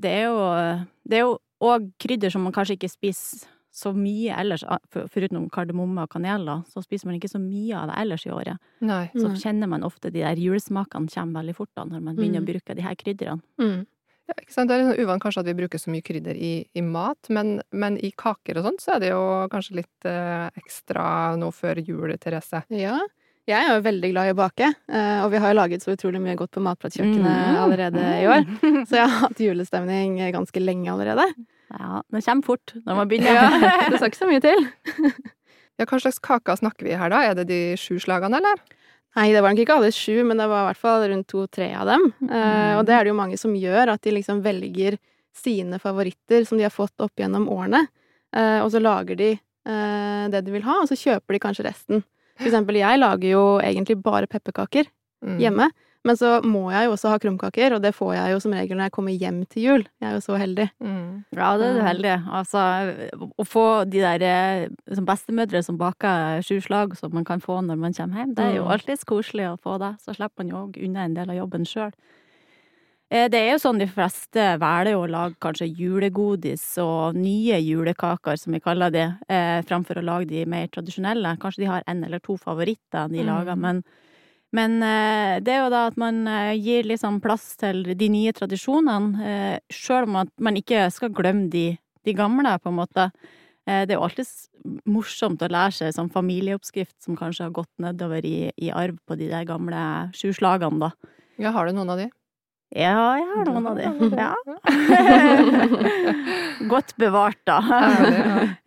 det 0.00 0.10
er 0.10 0.24
jo 0.24 0.86
Det 1.08 1.14
er 1.16 1.20
jo 1.24 1.38
òg 1.62 1.92
krydder 1.98 2.30
som 2.30 2.42
man 2.42 2.52
kanskje 2.52 2.76
ikke 2.78 2.90
spiser 2.90 3.46
så 3.72 3.92
mye 3.94 4.34
ellers, 4.36 4.62
for- 4.90 5.06
foruten 5.08 5.48
kardemomme 5.50 6.02
og 6.02 6.08
kanel, 6.10 6.44
da, 6.44 6.62
så 6.68 6.82
spiser 6.82 7.06
man 7.06 7.14
ikke 7.20 7.30
så 7.30 7.38
mye 7.40 7.74
av 7.76 7.88
det 7.88 7.96
ellers 7.98 8.26
i 8.26 8.30
året. 8.30 8.58
Nei. 8.80 9.10
Så 9.14 9.28
kjenner 9.40 9.68
man 9.68 9.82
ofte 9.82 10.10
de 10.12 10.20
der 10.20 10.34
julesmakene 10.36 11.08
kommer 11.08 11.42
veldig 11.42 11.54
fort 11.54 11.68
da, 11.76 11.84
når 11.84 12.02
man 12.02 12.16
begynner 12.16 12.40
Mm. 12.40 12.46
å 12.46 12.52
bruke 12.52 12.74
de 12.76 12.82
her 12.82 12.94
krydderne. 12.94 13.40
Mm. 13.58 13.86
Ja, 14.28 14.34
ikke 14.42 14.52
sant? 14.52 14.68
Det 14.68 14.76
er 14.76 14.82
litt 14.82 14.90
sånn 14.92 15.04
uvant 15.06 15.22
kanskje 15.24 15.40
at 15.40 15.46
vi 15.48 15.54
bruker 15.56 15.80
så 15.80 15.90
mye 15.92 16.04
krydder 16.04 16.36
i, 16.36 16.52
i 16.76 16.82
mat, 16.84 17.30
men, 17.32 17.54
men 17.72 17.94
i 18.04 18.10
kaker 18.12 18.58
og 18.60 18.66
sånt 18.68 18.82
så 18.84 18.96
er 18.96 19.00
det 19.06 19.12
jo 19.14 19.22
kanskje 19.52 19.78
litt 19.80 20.08
eh, 20.10 20.48
ekstra 20.60 21.06
nå 21.40 21.48
før 21.56 21.80
jul, 21.80 22.12
Therese. 22.20 22.60
Ja. 22.76 22.98
Jeg 23.48 23.64
er 23.64 23.78
jo 23.78 23.84
veldig 23.86 24.10
glad 24.12 24.28
i 24.28 24.32
å 24.34 24.36
bake, 24.36 24.66
eh, 24.92 25.20
og 25.24 25.30
vi 25.32 25.38
har 25.40 25.54
jo 25.54 25.56
laget 25.56 25.80
så 25.80 25.94
utrolig 25.96 26.20
mye 26.20 26.36
godt 26.36 26.52
på 26.58 26.60
Matpratkjøkkenet 26.66 27.24
Mm. 27.24 27.56
allerede 27.62 28.02
i 28.20 28.26
år. 28.28 28.44
Så 28.90 28.98
jeg 28.98 29.06
har 29.08 29.14
hatt 29.22 29.40
julestemning 29.40 30.18
ganske 30.36 30.60
lenge 30.60 30.92
allerede. 30.92 31.24
Ja, 31.72 32.02
det 32.12 32.20
kommer 32.28 32.44
fort 32.44 32.74
når 32.84 33.00
man 33.00 33.08
begynner. 33.10 33.32
Ja, 33.32 33.88
det 33.88 33.96
skal 34.02 34.12
ikke 34.12 34.20
så 34.20 34.28
mye 34.28 34.44
til. 34.44 34.68
Ja, 35.78 35.86
hva 35.88 36.00
slags 36.02 36.20
kaker 36.20 36.60
snakker 36.60 36.84
vi 36.90 36.96
her 37.00 37.08
da? 37.12 37.22
Er 37.30 37.38
det 37.40 37.48
de 37.48 37.58
sju 37.80 37.96
slagene, 38.02 38.36
eller? 38.42 38.60
Nei, 39.16 39.32
det 39.32 39.40
var 39.42 39.54
nok 39.54 39.62
ikke 39.64 39.76
alle 39.80 39.90
sju, 39.94 40.20
men 40.24 40.38
det 40.38 40.46
var 40.50 40.62
i 40.62 40.68
hvert 40.68 40.80
fall 40.82 41.06
rundt 41.10 41.26
to-tre 41.30 41.70
av 41.74 41.88
dem. 41.88 42.04
Eh, 42.28 42.74
og 42.76 42.84
det 42.86 42.94
er 42.94 43.04
det 43.04 43.12
jo 43.12 43.18
mange 43.18 43.38
som 43.40 43.54
gjør, 43.56 43.94
at 43.94 44.02
de 44.04 44.12
liksom 44.14 44.42
velger 44.44 44.98
sine 45.34 45.78
favoritter 45.78 46.44
som 46.46 46.58
de 46.58 46.66
har 46.66 46.74
fått 46.74 46.94
opp 47.00 47.18
gjennom 47.18 47.48
årene, 47.52 47.84
uh, 48.36 48.60
og 48.64 48.72
så 48.74 48.80
lager 48.82 49.18
de 49.18 49.28
uh, 49.38 50.24
det 50.32 50.40
de 50.42 50.54
vil 50.54 50.64
ha, 50.66 50.80
og 50.82 50.88
så 50.90 50.98
kjøper 50.98 51.36
de 51.36 51.40
kanskje 51.44 51.66
resten. 51.68 52.02
For 52.38 52.50
eksempel, 52.50 52.78
jeg 52.80 52.98
lager 52.98 53.28
jo 53.30 53.44
egentlig 53.62 54.00
bare 54.02 54.30
pepperkaker 54.30 54.90
Mm. 55.18 55.38
hjemme, 55.42 55.64
men 56.04 56.16
så 56.16 56.40
må 56.46 56.70
jeg 56.72 56.86
jo 56.86 56.92
også 56.94 57.10
ha 57.12 57.18
krumkaker, 57.18 57.74
og 57.74 57.82
det 57.82 57.94
får 57.94 58.14
jeg 58.14 58.32
jo 58.32 58.40
som 58.40 58.52
regel 58.52 58.76
når 58.78 58.88
jeg 58.88 58.92
kommer 58.92 59.12
hjem 59.18 59.40
til 59.50 59.62
jul. 59.62 59.86
Jeg 60.00 60.08
er 60.08 60.14
jo 60.14 60.20
så 60.24 60.38
heldig. 60.40 60.68
Mm. 60.80 61.24
Ja, 61.36 61.50
det 61.58 61.66
er 61.66 61.74
du 61.74 61.82
heldig. 61.84 62.14
Altså, 62.38 62.62
å 63.36 63.44
få 63.46 63.66
de 63.90 64.00
der 64.00 64.22
eh, 64.22 64.68
som 64.94 65.04
bestemødre 65.08 65.62
som 65.64 65.76
baker 65.80 66.40
sju 66.46 66.60
slag 66.64 66.96
som 66.96 67.12
man 67.12 67.24
kan 67.28 67.40
få 67.40 67.60
når 67.66 67.76
man 67.82 67.92
kommer 67.92 68.22
hjem, 68.22 68.34
det 68.34 68.44
er 68.44 68.56
jo 68.60 68.68
alltids 68.68 69.02
alltid 69.02 69.10
koselig 69.10 69.50
å 69.50 69.58
få 69.60 69.78
det. 69.82 69.96
Så 70.04 70.14
slipper 70.14 70.44
man 70.44 70.48
jo 70.54 70.62
òg 70.66 70.78
unna 70.86 71.04
en 71.04 71.14
del 71.18 71.30
av 71.34 71.36
jobben 71.42 71.66
sjøl. 71.68 71.92
Det 73.08 73.38
er 73.40 73.54
jo 73.54 73.60
sånn 73.62 73.78
de 73.80 73.86
fleste 73.88 74.42
velger 74.60 74.92
å 74.98 75.06
lage 75.08 75.38
kanskje 75.40 75.70
julegodis 75.78 76.64
og 76.82 77.16
nye 77.16 77.56
julekaker, 77.64 78.36
som 78.36 78.52
vi 78.52 78.60
kaller 78.60 78.90
det, 78.92 79.06
eh, 79.32 79.62
framfor 79.64 79.96
å 79.96 80.04
lage 80.04 80.28
de 80.28 80.44
mer 80.44 80.66
tradisjonelle. 80.68 81.38
Kanskje 81.40 81.62
de 81.64 81.70
har 81.70 81.82
en 81.88 82.04
eller 82.04 82.18
to 82.20 82.36
favoritter 82.36 83.08
de 83.08 83.22
Mm. 83.24 83.26
lager, 83.26 83.56
men 83.56 83.82
men 84.56 84.78
eh, 84.80 85.38
det 85.44 85.52
er 85.52 85.64
jo 85.64 85.72
da 85.72 85.82
at 85.90 85.98
man 86.00 86.22
eh, 86.30 86.54
gir 86.56 86.86
litt 86.88 87.02
sånn 87.02 87.20
plass 87.24 87.50
til 87.60 87.82
de 87.98 88.08
nye 88.12 88.32
tradisjonene, 88.36 89.26
eh, 89.28 89.56
sjøl 89.72 90.08
om 90.08 90.22
at 90.22 90.32
man 90.40 90.56
ikke 90.56 90.86
skal 90.94 91.12
glemme 91.12 91.50
de, 91.52 91.74
de 92.08 92.14
gamle, 92.16 92.54
på 92.62 92.72
en 92.72 92.80
måte. 92.80 93.10
Det 93.68 93.92
er 93.92 93.98
jo 93.98 94.04
alltid 94.06 94.84
morsomt 94.88 95.42
å 95.44 95.48
lære 95.52 95.74
seg 95.76 95.90
sånn 95.92 96.08
familieoppskrift 96.08 96.94
som 97.04 97.18
kanskje 97.18 97.44
har 97.44 97.50
gått 97.58 97.68
nedover 97.84 98.24
i, 98.24 98.48
i 98.56 98.70
arv 98.72 98.96
på 99.04 99.18
de 99.20 99.28
der 99.28 99.44
gamle 99.44 99.82
sju 100.16 100.30
slagene, 100.32 100.88
da. 100.88 101.12
Ja, 101.36 101.52
har 101.52 101.68
du 101.68 101.76
noen 101.76 101.92
av 101.92 102.00
de? 102.00 102.06
Ja, 102.76 103.16
jeg 103.16 103.28
har 103.30 103.46
noen 103.48 103.66
av 103.70 103.78
de. 103.78 103.86
Ja. 104.18 104.34
Godt 106.72 106.94
bevart, 107.00 107.40
da. 107.48 107.60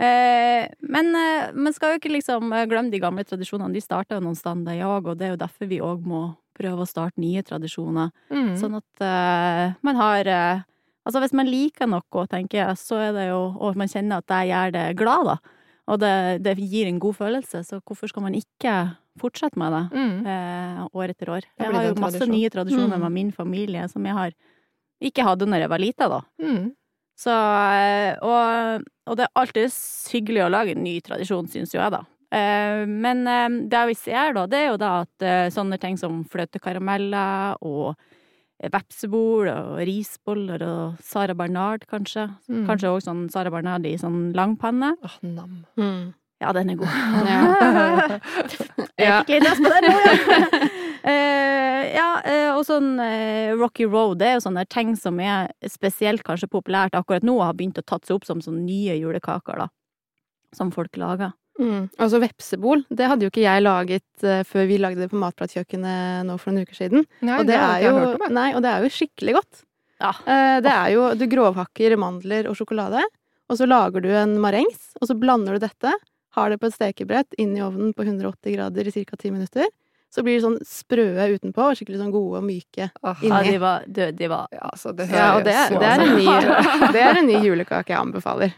Eh, 0.01 0.65
Men 0.81 1.13
eh, 1.15 1.51
man 1.53 1.74
skal 1.74 1.93
jo 1.93 2.00
ikke 2.00 2.12
liksom 2.13 2.51
eh, 2.53 2.65
glemme 2.70 2.89
de 2.93 3.01
gamle 3.01 3.24
tradisjonene. 3.25 3.74
De 3.75 3.81
starta 3.84 4.17
jo 4.17 4.24
noen 4.25 4.38
steder 4.38 4.79
jeg 4.79 4.89
òg, 4.89 5.12
og 5.12 5.20
det 5.20 5.27
er 5.27 5.34
jo 5.36 5.41
derfor 5.43 5.70
vi 5.70 5.79
òg 5.86 6.05
må 6.08 6.22
prøve 6.58 6.84
å 6.84 6.89
starte 6.89 7.22
nye 7.22 7.43
tradisjoner. 7.46 8.10
Mm. 8.34 8.51
Sånn 8.60 8.77
at 8.79 9.03
uh, 9.05 9.77
man 9.86 10.00
har 10.00 10.29
uh, 10.29 10.67
Altså 11.01 11.22
hvis 11.24 11.34
man 11.34 11.50
liker 11.50 11.89
noe, 11.89 12.25
tenker 12.29 12.60
jeg, 12.60 12.77
så 12.77 13.00
er 13.08 13.15
det 13.15 13.24
jo 13.31 13.39
Og 13.58 13.77
man 13.79 13.89
kjenner 13.89 14.22
at 14.22 14.27
det 14.29 14.41
gjør 14.51 14.74
det 14.75 14.84
glad, 15.00 15.31
da. 15.31 15.55
Og 15.89 15.98
det, 16.01 16.13
det 16.46 16.53
gir 16.62 16.89
en 16.89 17.00
god 17.01 17.17
følelse, 17.17 17.63
så 17.65 17.79
hvorfor 17.81 18.12
skal 18.12 18.25
man 18.27 18.38
ikke 18.38 18.75
fortsette 19.20 19.58
med 19.60 19.72
det? 19.74 19.84
Mm. 19.98 20.27
eh, 20.27 20.88
år 20.94 21.10
etter 21.10 21.30
år. 21.30 21.41
Jeg 21.60 21.74
har 21.74 21.84
jo 21.89 21.96
masse 22.00 22.18
tradisjon. 22.20 22.32
nye 22.36 22.50
tradisjoner 22.50 22.96
Mm. 22.98 23.01
med 23.01 23.12
min 23.12 23.32
familie 23.32 23.88
som 23.89 24.06
jeg 24.06 24.13
har 24.13 24.32
ikke 25.01 25.24
hadde 25.25 25.48
når 25.50 25.60
jeg 25.65 25.70
var 25.70 25.80
lita, 25.80 26.08
da. 26.08 26.22
Mm. 26.41 26.72
Så, 27.18 27.32
eh, 27.32 28.15
og, 28.22 28.84
og 29.08 29.18
det 29.18 29.25
er 29.27 29.36
alltid 29.36 29.70
hyggelig 30.13 30.46
å 30.46 30.50
lage 30.51 30.72
en 30.75 30.84
ny 30.84 31.00
tradisjon, 31.01 31.48
syns 31.48 31.74
jo 31.74 31.80
jeg, 31.82 31.91
da. 31.91 32.03
Eh, 32.32 32.86
Men 32.88 33.27
eh, 33.27 33.50
det 33.68 33.88
vi 33.88 33.94
ser, 33.96 34.34
da, 34.34 34.46
det 34.48 34.58
er 34.58 34.68
jo 34.72 34.77
da 34.77 35.01
at 35.01 35.22
eh, 35.22 35.50
sånne 35.50 35.77
ting 35.80 35.98
som 35.98 36.24
fløtekarameller 36.25 37.58
og 37.62 37.96
vepsebol 38.62 39.50
og 39.50 39.80
risboller 39.89 40.62
og 40.62 41.00
Sara 41.01 41.34
Bernard, 41.34 41.86
kanskje. 41.89 42.27
Mm. 42.50 42.65
Kanskje 42.70 42.91
òg 42.94 43.01
sånn 43.01 43.24
Sara 43.34 43.50
Bernard 43.50 43.86
i 43.89 43.96
sånn 43.98 44.34
langpanne. 44.38 44.94
Oh, 45.03 45.15
nam. 45.25 45.65
Mm. 45.77 46.13
Ja, 46.41 46.50
den 46.57 46.71
er 46.74 46.77
god. 46.79 46.89
Ja. 49.01 49.01
Jeg 49.01 49.25
fikk 49.25 49.31
litt 49.36 49.45
lyst 49.48 49.62
på 49.63 49.69
den 49.74 49.83
nå, 49.89 49.93
ja. 50.05 50.12
Eh, 51.01 51.83
ja, 51.95 52.10
eh, 52.29 52.51
og 52.53 52.62
sånn 52.67 52.91
eh, 53.01 53.55
Rocky 53.57 53.88
Road, 53.89 54.19
det 54.19 54.27
er 54.27 54.36
jo 54.36 54.43
sånne 54.43 54.67
ting 54.69 54.91
som 55.00 55.17
er 55.17 55.48
spesielt 55.65 56.21
kanskje 56.27 56.45
populært 56.51 56.93
akkurat 56.93 57.25
nå, 57.25 57.33
og 57.39 57.48
har 57.48 57.55
begynt 57.57 57.79
å 57.81 57.83
tatt 57.89 58.05
seg 58.05 58.19
opp 58.19 58.27
som 58.27 58.38
sånne 58.45 58.62
nye 58.67 58.93
julekaker, 59.00 59.57
da. 59.63 59.67
Som 60.53 60.69
folk 60.75 60.93
lager. 61.01 61.31
Mm. 61.57 61.88
Altså 61.98 62.19
vepsebol, 62.21 62.83
det 62.93 63.07
hadde 63.10 63.25
jo 63.25 63.31
ikke 63.33 63.41
jeg 63.48 63.63
laget 63.65 64.05
før 64.45 64.69
vi 64.69 64.77
lagde 64.77 65.01
det 65.01 65.10
på 65.10 65.17
Matpratkjøkkenet 65.24 66.21
nå 66.29 66.38
for 66.38 66.53
noen 66.53 66.69
uker 66.69 66.77
siden. 66.83 67.01
Nei, 67.25 67.39
og, 67.39 67.50
det 67.50 67.57
er 67.57 67.81
ikke 67.81 68.05
jo, 68.05 68.13
nei, 68.38 68.48
og 68.53 68.62
det 68.62 68.69
er 68.75 68.86
jo 68.86 68.93
skikkelig 69.00 69.33
godt. 69.39 69.65
Ja. 70.01 70.13
Eh, 70.25 70.57
Det 70.62 70.71
er 70.75 70.89
jo 70.95 71.10
Du 71.17 71.25
grovhakker 71.33 71.98
mandler 71.98 72.45
og 72.50 72.57
sjokolade, 72.62 73.01
og 73.50 73.57
så 73.57 73.65
lager 73.65 74.01
du 74.05 74.12
en 74.13 74.38
marengs, 74.41 74.91
og 75.01 75.10
så 75.10 75.17
blander 75.17 75.57
du 75.57 75.65
dette, 75.65 75.98
har 76.38 76.50
det 76.53 76.57
på 76.61 76.67
et 76.69 76.75
stekebrett 76.77 77.33
inn 77.38 77.55
i 77.57 77.61
ovnen 77.65 77.93
på 77.93 78.03
180 78.07 78.53
grader 78.55 78.88
i 78.88 78.91
ca. 79.05 79.17
10 79.17 79.31
minutter. 79.31 79.67
Så 80.11 80.23
blir 80.27 80.35
de 80.35 80.41
sånn 80.43 80.57
sprø 80.67 81.05
utenpå 81.38 81.63
og 81.71 81.77
skikkelig 81.79 82.01
sånn 82.01 82.11
gode 82.11 82.41
og 82.41 82.43
myke. 82.43 82.89
Aha. 83.00 83.15
Inni. 83.23 83.31
Ja, 83.31 83.51
de 83.51 83.59
var, 83.63 83.83
de, 83.88 84.07
de 84.11 84.27
var 84.27 84.47
Ja, 84.51 84.69
så 84.75 84.91
det 84.91 85.05
Ja, 85.07 85.38
og 85.38 85.45
det, 85.47 85.53
det, 85.71 85.88
er 85.88 86.03
en 86.03 86.15
ny, 86.17 86.25
sånn- 86.27 86.91
det 86.97 87.03
er 87.05 87.19
en 87.21 87.27
ny 87.29 87.38
julekake 87.45 87.93
jeg 87.93 88.00
anbefaler. 88.01 88.51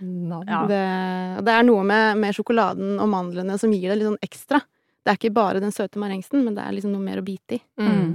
Ja. 0.49 0.63
Det, 0.71 0.79
det 1.45 1.53
er 1.59 1.67
noe 1.67 1.83
med, 1.85 2.17
med 2.23 2.33
sjokoladen 2.33 2.95
og 2.97 3.11
mandlene 3.13 3.59
som 3.61 3.69
gir 3.75 3.93
det 3.93 3.99
litt 4.01 4.09
sånn 4.09 4.23
ekstra. 4.25 4.63
Det 5.03 5.11
er 5.11 5.17
ikke 5.19 5.33
bare 5.35 5.59
den 5.61 5.73
søte 5.75 5.99
marengsen, 6.01 6.41
men 6.45 6.55
det 6.57 6.63
er 6.63 6.73
liksom 6.73 6.93
noe 6.95 7.03
mer 7.03 7.19
å 7.21 7.25
bite 7.27 7.57
i. 7.59 7.61
Mm. 7.77 8.13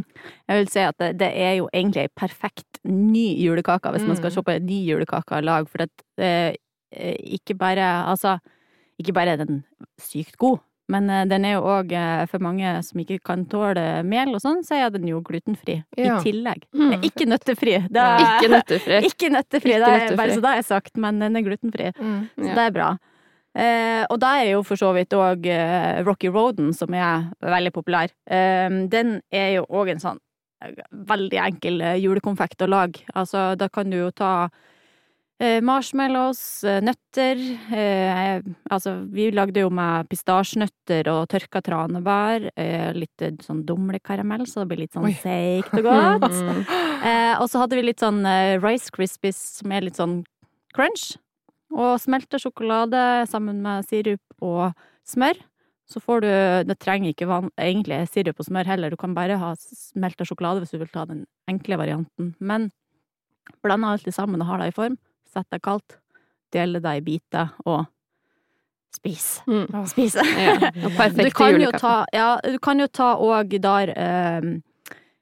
Jeg 0.48 0.58
vil 0.62 0.70
si 0.72 0.80
at 0.88 0.96
det, 0.98 1.10
det 1.20 1.28
er 1.36 1.58
jo 1.60 1.66
egentlig 1.70 2.06
ei 2.08 2.12
perfekt 2.16 2.80
ny 2.88 3.26
julekake, 3.44 3.92
hvis 3.92 4.06
man 4.08 4.16
skal 4.16 4.32
Mm. 4.32 4.34
se 4.38 4.42
på 4.46 4.54
en 4.56 4.66
ny 4.66 4.78
julekake 4.88 5.36
av 5.38 5.44
lag, 5.44 5.68
for 5.68 5.84
at 5.84 6.04
eh, 6.18 6.54
eh, 6.90 7.16
ikke 7.38 7.54
bare 7.60 7.86
Altså, 8.08 8.38
ikke 8.98 9.14
bare 9.14 9.36
er 9.36 9.44
den 9.44 9.62
sykt 10.00 10.36
god, 10.40 10.58
men 10.88 11.10
eh, 11.12 11.24
den 11.28 11.44
er 11.44 11.52
jo 11.58 11.64
òg, 11.68 11.92
eh, 11.92 12.24
for 12.30 12.38
mange 12.40 12.70
som 12.82 13.00
ikke 13.02 13.18
kan 13.22 13.44
tåle 13.46 14.02
mel 14.08 14.32
og 14.34 14.40
sånn, 14.40 14.62
så 14.64 14.78
er 14.80 14.90
den 14.94 15.06
jo 15.10 15.20
glutenfri 15.22 15.82
Ja. 15.96 16.16
i 16.18 16.22
tillegg. 16.24 16.64
Mm. 16.74 16.94
Ikke 17.04 17.26
nøttefri. 17.28 17.76
Det 17.92 18.00
er, 18.04 18.24
Ikke 18.38 18.48
nøttefri. 18.54 19.00
Ikke 19.10 19.30
nøttefri, 19.34 19.74
Ikke 19.74 19.82
det 19.84 19.88
er 19.88 19.98
nøttefri. 19.98 20.16
bare 20.16 20.34
så 20.38 20.40
det 20.46 20.54
er 20.58 20.62
sagt, 20.70 20.96
men 20.96 21.18
den 21.20 21.36
er 21.36 21.42
glutenfri. 21.46 21.92
Mm. 21.98 22.28
Så 22.38 22.48
Ja. 22.48 22.54
det 22.54 22.64
er 22.66 22.72
bra. 22.78 22.88
Eh, 23.58 24.04
og 24.10 24.20
da 24.22 24.32
er 24.38 24.50
jo 24.52 24.62
for 24.62 24.76
så 24.78 24.92
vidt 24.94 25.10
òg 25.16 25.46
eh, 25.50 26.02
Rocky 26.06 26.28
Roaden, 26.30 26.72
som 26.76 26.92
er 26.94 27.28
veldig 27.42 27.72
populær. 27.74 28.08
Eh, 28.30 28.68
den 28.88 29.20
er 29.32 29.54
jo 29.58 29.66
òg 29.68 29.90
en 29.90 29.98
sånn 30.02 30.18
eh, 30.62 30.72
veldig 30.92 31.40
enkel 31.42 31.80
julekonfekt 32.00 32.62
å 32.62 32.68
lage. 32.70 33.04
Altså, 33.14 33.56
da 33.58 33.68
kan 33.68 33.90
du 33.90 33.96
jo 33.98 34.10
ta 34.10 34.48
marshmallows, 35.62 36.64
eh, 36.66 36.80
nøtter 36.82 37.38
eh, 37.70 38.40
Altså, 38.74 38.96
vi 39.14 39.28
lagde 39.30 39.62
jo 39.62 39.70
med 39.70 40.08
pistasjenøtter 40.10 41.06
og 41.12 41.28
tørka 41.30 41.62
tranebær. 41.62 42.48
Eh, 42.58 42.90
litt 42.96 43.22
eh, 43.22 43.36
sånn 43.44 43.62
dumlekaramell, 43.68 44.48
så 44.50 44.64
det 44.64 44.72
blir 44.72 44.82
litt 44.82 44.96
sånn 44.96 45.06
seigt 45.22 45.74
og 45.78 45.86
godt. 45.86 46.28
Eh, 46.98 47.38
og 47.38 47.46
så 47.46 47.60
hadde 47.62 47.76
vi 47.78 47.84
litt 47.84 48.02
sånn 48.02 48.24
eh, 48.26 48.56
Rice 48.58 48.90
Krispies 48.90 49.38
som 49.60 49.70
er 49.70 49.84
litt 49.86 50.00
sånn 50.00 50.16
crunch. 50.74 51.12
Og 51.70 51.94
smelta 52.02 52.40
sjokolade 52.42 53.22
sammen 53.30 53.60
med 53.62 53.86
sirup 53.86 54.42
og 54.42 54.72
smør. 55.06 55.38
Så 55.88 56.02
får 56.02 56.24
du 56.24 56.30
Det 56.66 56.76
trenger 56.82 57.14
ikke 57.14 57.28
van, 57.30 57.52
egentlig 57.54 58.00
sirup 58.10 58.42
og 58.42 58.48
smør 58.48 58.66
heller, 58.66 58.90
du 58.90 58.98
kan 58.98 59.14
bare 59.14 59.38
ha 59.38 59.52
smelta 59.62 60.26
sjokolade 60.26 60.64
hvis 60.64 60.74
du 60.74 60.82
vil 60.82 60.90
ta 60.90 61.06
den 61.06 61.22
enkle 61.48 61.78
varianten. 61.78 62.34
Men 62.40 62.72
blanda 63.62 63.94
alt 63.94 64.10
sammen 64.12 64.42
og 64.42 64.50
har 64.50 64.58
det 64.58 64.72
i 64.72 64.76
form. 64.76 64.98
Sett 65.38 65.54
er 65.54 65.62
kaldt. 65.62 65.98
Dele 66.50 66.80
det 66.82 66.96
i 66.98 67.02
biter 67.04 67.52
og 67.68 67.84
spis. 68.96 69.42
Mm. 69.46 69.86
Spise. 69.86 70.24
Ja. 70.34 70.56
Perfekte 70.98 71.28
Du 71.28 71.30
kan 71.36 71.60
jo 71.62 71.70
ta, 71.70 71.92
ja, 72.12 72.40
du 72.42 72.58
kan 72.58 72.80
jo 72.82 72.88
ta 72.90 73.12
òg 73.22 73.54
der 73.62 73.92
eh, 73.94 74.48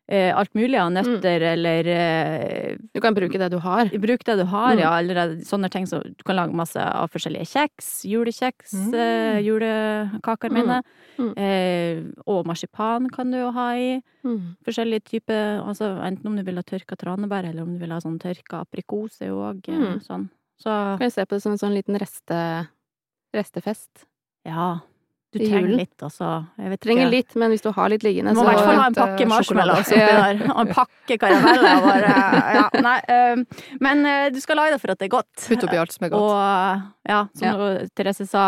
alt 0.08 0.52
mulig 0.54 0.78
av 0.78 0.92
nøtter 0.92 1.42
eller 1.42 1.86
eh, 1.90 2.76
Du 2.94 3.00
kan 3.00 3.12
bruke 3.14 3.38
det 3.38 3.50
du 3.50 3.58
har. 3.58 3.86
Bruk 3.90 4.22
det 4.25 4.36
du 4.38 4.44
har, 4.44 4.75
Mm. 4.76 4.78
ja. 4.80 4.92
Eller 5.00 5.16
eh, 5.16 5.36
sånne 5.42 5.68
ting 5.70 5.84
som 5.86 6.00
Du 6.02 6.22
kan 6.25 6.36
lage 6.36 6.54
masse 6.54 6.76
av 6.78 7.10
forskjellige 7.10 7.46
kjeks. 7.50 8.04
Julekjeks, 8.06 8.72
Mm. 8.72 8.94
eh, 8.94 9.40
julekaker 9.42 10.50
mine. 10.54 10.82
Mm. 11.18 11.32
Eh, 11.36 12.04
og 12.26 12.46
marsipan 12.46 13.10
kan 13.10 13.30
du 13.30 13.38
jo 13.38 13.50
ha 13.50 13.72
i. 13.75 14.00
Mm. 14.25 14.56
Forskjellige 14.64 15.04
typer 15.10 15.60
Altså 15.66 15.98
enten 16.04 16.26
om 16.26 16.36
du 16.36 16.42
vil 16.42 16.56
ha 16.56 16.62
tørka 16.62 16.96
tranebær, 16.96 17.44
eller 17.48 17.62
om 17.62 17.72
du 17.75 17.78
vil 17.80 17.90
ha 17.90 17.98
sånn 17.98 18.18
tørka 18.20 18.62
aprikos, 18.64 19.20
er 19.22 19.28
jo 19.28 19.38
òg 19.42 19.62
Mm. 19.66 20.00
sånn. 20.06 20.28
Så 20.62 20.98
Kan 20.98 21.06
vi 21.06 21.10
se 21.10 21.25
på 21.26 21.34
det 21.36 21.42
som 21.42 21.52
en 21.52 21.58
sånn 21.58 21.75
liten 21.75 21.98
reste, 21.98 22.68
restefest. 23.34 24.04
ja. 24.46 24.78
Du 25.38 25.44
trenger 25.44 25.68
julen. 25.68 25.80
litt, 25.82 26.02
altså. 26.06 26.30
Jeg 26.58 26.70
vet 26.72 26.80
Trenger 26.86 27.10
litt, 27.12 27.36
men 27.36 27.50
hvis 27.54 27.62
du 27.64 27.70
har 27.76 27.88
litt 27.92 28.02
liggende, 28.06 28.34
Du 28.34 28.40
må 28.40 28.46
i 28.46 28.52
hvert 28.54 28.64
fall 28.68 28.80
ha 28.80 28.86
en 28.90 28.96
pakke 28.98 29.22
eh, 29.26 29.30
marshmallows 29.32 29.90
oppi. 29.96 30.48
Og 30.52 30.60
en 30.64 30.72
pakke 30.74 31.18
karameller. 31.22 31.82
Bare, 31.86 32.14
ja, 32.58 32.66
nei, 32.86 32.96
men 33.80 34.06
eh, 34.06 34.28
du 34.34 34.40
skal 34.40 34.56
lage 34.60 34.76
det 34.76 34.80
for 34.82 34.94
at 34.94 34.98
det 35.02 35.08
er 35.10 35.14
godt. 35.16 35.34
Putt 35.48 35.66
oppi 35.68 35.80
alt 35.82 35.92
som 35.96 36.06
er 36.08 36.14
godt. 36.14 36.22
Og 36.22 37.12
ja, 37.12 37.20
som 37.36 37.46
Ja. 37.46 37.86
Therese 37.96 38.26
sa, 38.30 38.46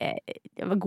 eh, 0.00 0.18
de 0.54 0.62
var 0.68 0.78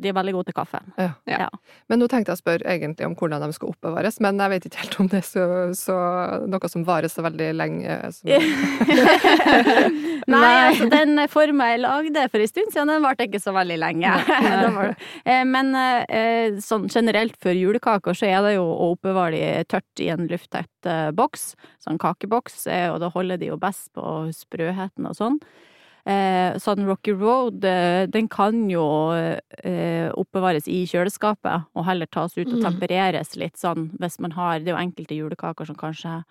de 0.00 0.08
er 0.08 0.14
veldig 0.16 0.32
gode 0.36 0.46
til 0.50 0.56
kaffe. 0.56 0.80
Ja. 0.98 1.10
Ja. 1.28 1.48
Men 1.90 1.96
nå 2.00 2.06
tenkte 2.10 2.30
jeg 2.32 2.38
å 2.38 2.42
spørre 2.42 2.64
egentlig 2.72 3.04
om 3.08 3.14
hvordan 3.18 3.40
de 3.44 3.50
skal 3.56 3.72
oppbevares, 3.72 4.16
men 4.24 4.34
jeg 4.40 4.50
vet 4.54 4.64
ikke 4.68 4.82
helt 4.84 4.98
om 5.02 5.06
det 5.12 5.18
er 5.20 5.26
så, 5.28 5.44
så 5.76 5.96
noe 6.50 6.66
som 6.72 6.82
varer 6.88 7.10
så 7.12 7.20
veldig 7.26 7.48
lenge. 7.58 7.92
Som, 8.16 8.26
Nei, 10.30 10.54
altså 10.70 10.84
den 10.92 11.12
forma 11.32 11.62
jeg 11.72 11.82
lagde 11.84 12.20
for 12.32 12.38
en 12.44 12.50
stund 12.52 12.70
siden, 12.74 12.92
den 12.94 13.04
varte 13.04 13.22
ikke 13.28 13.42
så 13.42 13.52
veldig 13.56 13.78
lenge. 13.82 14.10
Eh, 15.30 15.42
Men 15.46 15.74
eh, 15.76 16.56
sånn 16.62 16.86
generelt 16.90 17.36
for 17.42 17.52
julekaker 17.56 18.14
så 18.16 18.24
er 18.28 18.40
det 18.44 18.52
jo 18.54 18.64
å 18.64 18.90
oppbevare 18.94 19.36
de 19.36 19.64
tørt 19.70 20.02
i 20.02 20.08
en 20.12 20.26
lufttett 20.30 20.88
eh, 20.88 21.10
boks, 21.16 21.42
sånn 21.84 21.98
kakeboks, 22.00 22.56
eh, 22.70 22.88
og 22.92 23.00
da 23.02 23.08
holder 23.12 23.36
de 23.40 23.46
jo 23.50 23.56
best 23.60 23.90
på 23.96 24.02
sprøheten 24.34 25.06
og 25.10 25.14
sånn. 25.18 25.38
Eh, 26.06 26.54
sånn 26.56 26.86
Rocky 26.88 27.12
Road, 27.12 27.64
eh, 27.64 28.06
den 28.06 28.28
kan 28.28 28.68
jo 28.70 28.84
eh, 29.12 30.08
oppbevares 30.16 30.66
i 30.68 30.86
kjøleskapet, 30.88 31.66
og 31.76 31.84
heller 31.84 32.06
tas 32.06 32.36
ut 32.38 32.46
og 32.48 32.58
Mm. 32.60 32.62
tempereres 32.64 33.36
litt 33.36 33.56
sånn, 33.56 33.90
hvis 33.98 34.18
man 34.20 34.32
har 34.32 34.58
Det 34.60 34.68
er 34.68 34.76
jo 34.78 34.84
enkelte 34.86 35.16
julekaker 35.18 35.66
som 35.66 35.76
kanskje 35.76 36.24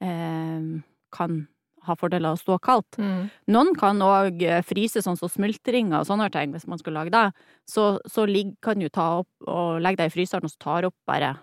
eh, 0.00 0.80
kan 1.12 1.48
ha 1.82 1.94
fordeler 1.96 2.28
av 2.28 2.36
å 2.36 2.40
stå 2.44 2.58
kaldt. 2.60 2.98
Mm. 2.98 3.30
Noen 3.48 3.74
kan 3.74 3.98
òg 4.04 4.42
fryse 4.68 5.00
sånn 5.02 5.16
som 5.18 5.28
smultringer 5.32 6.00
og 6.00 6.06
sånne 6.06 6.30
ting, 6.30 6.52
hvis 6.52 6.66
man 6.68 6.78
skal 6.78 6.92
lage 6.92 7.10
det. 7.10 7.32
Så, 7.66 7.98
så 8.06 8.26
ligg, 8.28 8.54
kan 8.62 8.78
du 8.78 8.88
ta 8.88 9.20
opp 9.20 9.28
og 9.48 9.80
legge 9.80 9.96
det 9.96 10.10
i 10.12 10.14
fryseren, 10.18 10.44
og 10.44 10.50
så 10.52 10.58
tar 10.60 10.84
opp 10.90 10.94
bare 11.08 11.38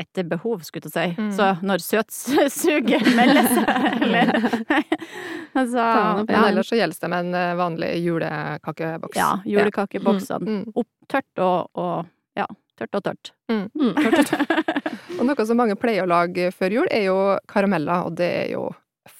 etter 0.00 0.24
behov, 0.28 0.62
skulle 0.64 0.88
jeg 0.88 0.92
si. 1.16 1.20
Mm. 1.20 1.32
Så 1.32 1.60
når 1.64 1.78
søtsuget 1.84 3.08
melder 3.16 3.48
seg, 3.48 3.66
eller 4.04 4.26
Så 5.72 5.82
ja. 5.82 6.24
Men 6.28 6.44
ellers 6.50 6.68
så 6.70 6.78
gjelder 6.78 7.00
det 7.00 7.10
med 7.12 7.26
en 7.26 7.34
eh, 7.40 7.54
vanlig 7.58 7.90
julekakeboks. 8.04 9.16
ja, 9.18 9.30
julekakeboksene. 9.44 10.46
Mm. 10.60 10.72
Opp 10.74 10.90
tørt 11.10 11.42
og, 11.42 11.70
og 11.74 12.06
Ja, 12.38 12.46
tørt 12.78 12.94
og 13.00 13.02
tørt. 13.08 13.32
Mm. 13.50 13.66
Og 15.20 15.26
noe 15.28 15.44
som 15.44 15.58
mange 15.58 15.74
pleier 15.76 16.06
å 16.06 16.08
lage 16.08 16.46
før 16.56 16.72
jul, 16.78 16.86
er 16.94 17.02
jo 17.10 17.16
karameller, 17.50 18.06
og 18.08 18.14
det 18.16 18.28
er 18.44 18.46
jo 18.54 18.62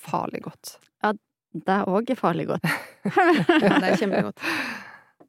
farlig 0.07 0.41
godt. 0.47 0.79
Ja, 1.05 1.11
Det 1.53 1.77
òg 1.91 2.13
er 2.15 2.17
farlig 2.17 2.47
godt. 2.49 2.65
Ja, 3.61 3.75
det 3.83 3.91
er 3.91 3.99
kjempegodt. 4.01 4.41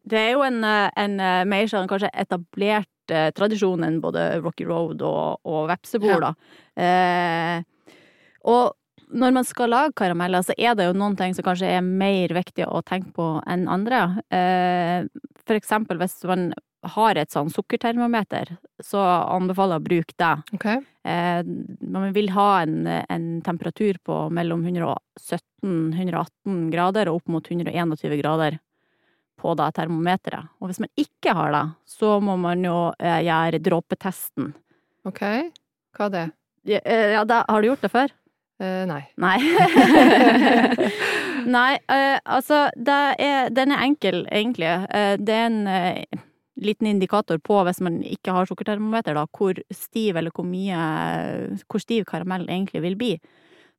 Det 0.08 0.18
er 0.22 0.30
jo 0.36 0.46
en, 0.46 0.62
eh, 0.64 0.88
en 0.98 1.20
eh, 1.20 1.42
mer 1.50 1.68
sånn 1.70 1.90
kanskje 1.92 2.10
etablert 2.24 3.12
eh, 3.14 3.30
tradisjon 3.36 3.84
enn 3.86 4.00
både 4.04 4.24
Rocky 4.42 4.66
Road 4.70 5.04
og, 5.06 5.42
og 5.46 5.68
vepsebol, 5.74 6.24
da. 6.24 6.32
Eh, 6.80 7.98
og 8.50 8.72
når 9.12 9.36
man 9.36 9.48
skal 9.48 9.72
lage 9.72 9.96
karameller, 10.00 10.44
så 10.46 10.56
er 10.58 10.76
det 10.78 10.88
jo 10.88 10.98
noen 10.98 11.18
ting 11.20 11.36
som 11.36 11.46
kanskje 11.46 11.72
er 11.78 11.86
mer 11.86 12.34
viktig 12.36 12.68
å 12.68 12.82
tenke 12.88 13.14
på 13.16 13.28
enn 13.50 13.68
andre. 13.72 14.04
Eh, 14.34 15.08
for 15.46 15.58
eksempel 15.58 16.00
hvis 16.02 16.18
man 16.30 16.52
har 16.96 17.20
et 17.20 17.34
sånn 17.34 17.52
sukkertermometer, 17.54 18.56
så 18.82 19.04
anbefaler 19.36 19.78
jeg 19.78 19.84
å 19.84 19.90
bruke 19.90 20.18
det. 20.18 20.34
Ok? 20.58 20.68
Eh, 21.06 21.42
man 21.94 22.16
vil 22.16 22.32
ha 22.34 22.50
en, 22.64 22.88
en 22.88 23.28
temperatur 23.46 24.00
på 24.06 24.24
mellom 24.34 24.66
117-118 24.66 26.66
grader 26.74 27.12
og 27.12 27.22
opp 27.22 27.34
mot 27.36 27.52
121 27.52 28.22
grader 28.22 28.58
på 29.42 29.54
det 29.58 29.70
termometeret. 29.78 30.50
Og 30.62 30.70
hvis 30.70 30.82
man 30.82 30.92
ikke 31.02 31.34
har 31.38 31.54
det, 31.54 31.66
så 31.90 32.16
må 32.24 32.38
man 32.42 32.66
jo 32.66 32.78
eh, 32.98 33.22
gjøre 33.28 33.62
dråpetesten. 33.62 34.54
Ok? 35.10 35.22
Hva 35.98 36.08
er 36.08 36.16
det? 36.16 36.26
Ja, 36.70 36.82
ja, 36.86 37.22
da, 37.26 37.42
har 37.50 37.62
du 37.62 37.72
gjort 37.72 37.86
det 37.86 37.90
før? 37.90 38.12
Eh, 38.62 38.84
nei. 38.90 39.02
Nei. 39.26 39.38
Nei, 41.56 41.72
uh, 41.90 42.18
altså, 42.38 42.68
er, 42.78 43.50
den 43.50 43.74
er 43.74 43.86
enkel, 43.88 44.22
egentlig. 44.30 44.70
Uh, 44.94 45.16
det 45.18 45.34
er 45.34 45.48
en 45.50 46.12
liten 46.62 46.92
indikator 46.92 47.42
på, 47.42 47.58
hvis 47.66 47.82
man 47.82 48.00
ikke 48.06 48.36
har 48.36 48.46
sukkertermometer, 48.46 49.18
da, 49.18 49.26
hvor 49.34 49.58
stiv 49.74 50.20
eller 50.20 50.34
hvor 50.36 50.46
mye 50.46 50.78
Hvor 51.66 51.82
stiv 51.82 52.06
karamell 52.06 52.46
egentlig 52.46 52.84
vil 52.86 53.00
bli. 53.00 53.16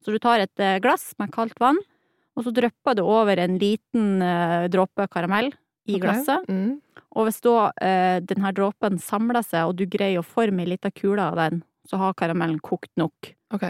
Så 0.02 0.10
du 0.10 0.18
tar 0.18 0.42
et 0.42 0.66
glass 0.82 1.12
med 1.22 1.30
kaldt 1.30 1.60
vann, 1.62 1.78
og 2.34 2.46
så 2.46 2.50
drypper 2.50 2.96
du 2.98 3.04
over 3.04 3.38
en 3.38 3.60
liten 3.60 4.18
dråpe 4.72 5.06
karamell 5.12 5.52
i 5.86 5.96
okay. 5.96 6.02
glasset. 6.02 6.48
Mm. 6.48 6.80
Og 7.16 7.28
hvis 7.28 7.40
da 7.44 7.56
eh, 7.82 8.18
den 8.24 8.46
dråpen 8.56 8.98
samler 9.02 9.44
seg, 9.44 9.68
og 9.68 9.76
du 9.78 9.86
greier 9.90 10.22
å 10.22 10.26
forme 10.26 10.64
ei 10.64 10.72
lita 10.72 10.90
kule 10.94 11.24
av 11.24 11.38
den, 11.40 11.62
så 11.88 11.98
har 12.00 12.16
karamellen 12.18 12.60
kokt 12.62 12.92
nok. 13.00 13.32
Ok. 13.54 13.66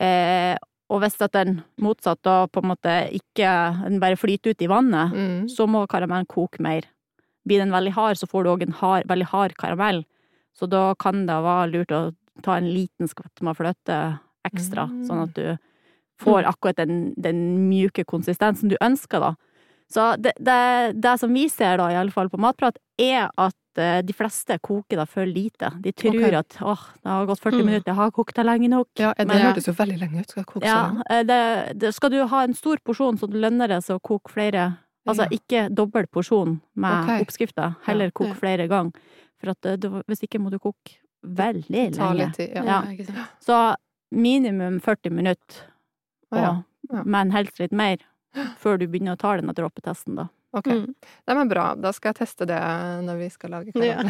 Eh, 0.00 0.56
og 0.92 1.00
hvis 1.00 1.16
at 1.24 1.32
den 1.32 1.62
motsatt 1.80 2.20
da 2.22 2.46
på 2.52 2.60
en 2.62 2.68
måte 2.72 2.94
ikke 3.16 3.48
den 3.88 4.00
bare 4.00 4.16
flyter 4.20 4.50
ut 4.52 4.62
i 4.62 4.68
vannet, 4.68 5.12
Mm. 5.12 5.48
så 5.48 5.66
må 5.68 5.86
karamellen 5.88 6.26
koke 6.26 6.60
mer. 6.60 6.82
blir 7.44 7.58
den 7.58 7.72
veldig 7.72 7.90
hard, 7.92 8.16
så 8.16 8.26
får 8.30 8.44
du 8.44 8.50
òg 8.50 8.62
en 8.62 8.72
hard, 8.72 9.04
veldig 9.08 9.26
hard 9.26 9.54
karamell. 9.58 10.04
Så 10.54 10.68
da 10.70 10.94
kan 10.94 11.26
det 11.26 11.34
være 11.42 11.72
lurt 11.72 11.90
å 11.90 12.14
ta 12.40 12.54
en 12.56 12.68
liten 12.72 13.08
skvett 13.08 13.42
med 13.42 13.56
fløte 13.56 14.20
ekstra, 14.46 14.86
Mm. 14.88 15.08
sånn 15.08 15.22
at 15.24 15.34
du 15.34 15.58
får 16.20 16.44
akkurat 16.44 16.76
den, 16.76 17.14
den 17.18 17.68
mjuke 17.68 18.04
konsistensen 18.06 18.68
du 18.68 18.76
ønsker, 18.80 19.18
da. 19.18 19.34
Så 19.90 20.16
det, 20.22 20.34
det, 20.38 21.00
det 21.02 21.18
som 21.18 21.34
vi 21.34 21.48
ser, 21.48 21.78
da, 21.78 21.88
i 21.90 21.94
alle 21.98 22.12
fall 22.12 22.28
på 22.30 22.38
Matprat, 22.38 22.76
er 22.96 23.28
at 23.36 23.54
de 23.80 24.12
fleste 24.12 24.58
koker 24.60 24.96
det 25.00 25.08
for 25.08 25.24
lite. 25.26 25.70
De 25.80 25.92
tror 25.92 26.16
okay. 26.18 26.34
at 26.34 26.56
åh, 26.60 26.82
det 27.02 27.08
har 27.10 27.26
gått 27.26 27.40
40 27.40 27.56
Mm. 27.62 27.66
minutter, 27.66 27.86
jeg 27.92 27.94
har 27.96 28.10
kokt 28.10 28.34
det 28.34 28.44
lenge 28.46 28.68
nok. 28.68 28.88
Ja, 28.98 29.12
det 29.16 29.26
Men- 29.28 29.40
hørtes 29.40 29.66
jo 29.66 29.72
veldig 29.72 29.98
lenge 30.00 30.20
ut. 30.20 30.28
Skal 30.30 30.44
koke 30.44 30.64
Ja, 30.64 30.90
sånn? 30.90 31.02
eh, 31.10 31.22
det, 31.22 31.78
det, 31.78 31.94
skal 31.94 32.10
du 32.10 32.26
ha 32.26 32.42
en 32.44 32.54
stor 32.54 32.76
porsjon, 32.84 33.18
så 33.18 33.26
lønner 33.30 33.68
det 33.68 33.82
seg 33.84 33.96
å 33.96 34.02
koke 34.02 34.30
flere 34.30 34.78
Altså 35.04 35.26
Ja. 35.26 35.36
ikke 35.36 35.74
dobbel 35.74 36.06
porsjon 36.06 36.60
med 36.76 37.04
okay. 37.04 37.20
oppskrifta, 37.24 37.76
heller 37.86 38.12
koke 38.12 38.28
Ja. 38.28 38.34
flere 38.34 38.68
ganger. 38.68 38.92
For 39.40 39.50
at 39.50 39.66
eh, 39.66 39.76
du, 39.76 39.88
hvis 40.06 40.22
ikke 40.22 40.38
må 40.38 40.48
du 40.50 40.58
koke 40.60 40.94
veldig 41.26 41.90
lenge. 41.98 42.32
tid. 42.36 42.50
Ja. 42.54 42.82
Så 43.40 43.74
minimum 44.12 44.80
40 44.80 45.10
minutter, 45.10 45.56
ja. 46.32 46.62
og, 46.92 47.06
men 47.06 47.30
helst 47.32 47.58
litt 47.58 47.72
mer, 47.72 47.98
før 48.60 48.78
du 48.78 48.86
begynner 48.86 49.16
å 49.16 49.18
ta 49.18 49.36
denne 49.36 49.52
dråpetesten, 49.52 50.14
da. 50.16 50.28
Ok. 50.52 50.66
Mm. 50.68 50.90
Det 51.24 51.32
er 51.32 51.46
bra. 51.48 51.62
Da 51.80 51.92
skal 51.96 52.12
jeg 52.12 52.18
teste 52.26 52.44
det 52.46 52.58
når 53.06 53.16
vi 53.22 53.28
skal 53.32 53.50
lage 53.54 53.72
Ja. 53.80 54.02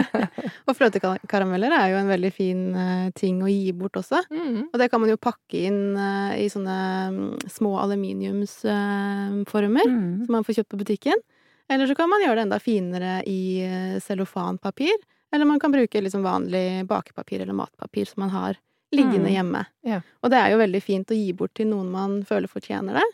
Og 0.66 0.74
fløtekarameller 0.74 1.70
er 1.76 1.92
jo 1.92 2.00
en 2.00 2.08
veldig 2.10 2.32
fin 2.34 2.64
eh, 2.74 3.10
ting 3.14 3.38
å 3.44 3.48
gi 3.50 3.70
bort 3.78 3.94
også. 4.00 4.24
mm. 4.30 4.70
Og 4.72 4.78
det 4.80 4.88
kan 4.90 5.00
man 5.00 5.10
jo 5.12 5.16
pakke 5.22 5.60
inn 5.68 5.94
eh, 5.96 6.42
i 6.44 6.48
sånne 6.50 6.78
mm, 7.14 7.38
små 7.52 7.76
aluminiumsformer 7.84 9.86
Mm. 9.86 10.24
som 10.26 10.32
man 10.32 10.44
får 10.44 10.54
kjøpt 10.58 10.70
på 10.74 10.78
butikken. 10.82 11.18
Eller 11.70 11.86
så 11.88 11.94
kan 11.96 12.08
man 12.10 12.20
gjøre 12.20 12.36
det 12.36 12.42
enda 12.48 12.58
finere 12.60 13.22
i 13.26 13.62
eh, 13.64 13.98
cellofanpapir. 14.00 14.94
Eller 15.32 15.44
man 15.48 15.58
kan 15.60 15.72
bruke 15.72 16.00
liksom 16.02 16.22
vanlig 16.22 16.84
bakepapir 16.86 17.40
eller 17.42 17.54
matpapir 17.56 18.06
som 18.06 18.20
man 18.26 18.30
har 18.30 18.56
liggende 18.94 19.26
Mm. 19.30 19.34
hjemme. 19.34 19.64
Ja. 19.82 20.00
Og 20.22 20.30
det 20.30 20.38
er 20.38 20.50
jo 20.52 20.58
veldig 20.60 20.82
fint 20.82 21.10
å 21.10 21.14
gi 21.16 21.32
bort 21.32 21.54
til 21.54 21.66
noen 21.66 21.90
man 21.90 22.22
føler 22.24 22.46
fortjener 22.50 22.94
det. 23.00 23.06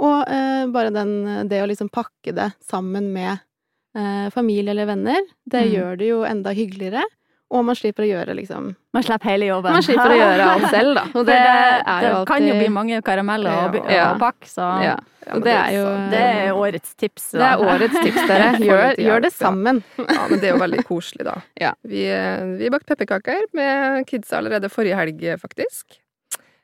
Og 0.00 0.24
eh, 0.32 0.66
bare 0.72 0.90
den, 0.94 1.48
det 1.50 1.60
å 1.62 1.68
liksom 1.68 1.90
pakke 1.92 2.32
det 2.36 2.50
sammen 2.64 3.10
med 3.12 3.38
eh, 3.96 4.28
familie 4.32 4.72
eller 4.72 4.86
venner, 4.88 5.20
det 5.44 5.66
Mm. 5.66 5.72
gjør 5.74 5.96
det 6.00 6.06
jo 6.12 6.20
enda 6.24 6.52
hyggeligere. 6.56 7.02
Og 7.50 7.64
man 7.66 7.74
slipper 7.74 8.04
å 8.04 8.06
gjøre 8.06 8.34
liksom 8.38 8.68
Man 8.94 9.02
slipper 9.02 9.26
hele 9.32 9.48
jobben. 9.48 9.72
Man 9.74 9.82
slipper 9.82 10.12
å 10.14 10.18
gjøre 10.20 10.44
alt 10.52 10.66
selv, 10.76 10.92
da. 10.94 11.02
Og 11.18 11.24
det, 11.26 11.34
det, 11.34 11.46
er 11.50 12.04
det 12.04 12.10
jo 12.12 12.18
alltid 12.20 12.28
kan 12.30 12.44
jo 12.46 12.52
bli 12.60 12.68
mange 12.70 13.00
karameller 13.02 13.50
å, 13.80 13.80
Ja. 13.90 14.04
pakke, 14.20 14.46
så 14.46 14.68
ja. 14.84 14.92
Ja, 15.26 15.34
det, 15.34 15.42
det 15.44 15.54
er 15.58 15.72
jo 15.74 15.82
det 16.14 16.20
er 16.20 16.52
årets 16.56 16.94
tips. 16.96 17.26
Det 17.34 17.42
er 17.44 17.60
årets 17.60 17.96
tips, 18.06 18.20
dere. 18.30 18.46
Gjør, 18.70 18.94
gjør 19.02 19.20
det 19.26 19.32
sammen. 19.34 19.82
Ja, 19.98 20.22
men 20.30 20.38
det 20.40 20.48
er 20.48 20.54
jo 20.54 20.62
veldig 20.62 20.84
koselig, 20.88 21.26
da. 21.26 21.34
Ja. 21.66 21.72
Vi, 21.82 22.06
eh, 22.14 22.46
vi 22.62 22.70
bakte 22.72 22.94
pepperkaker 22.94 23.50
med 23.52 24.06
kidsa 24.08 24.38
allerede 24.38 24.70
forrige 24.72 24.96
helg, 25.02 25.26
faktisk. 25.42 25.98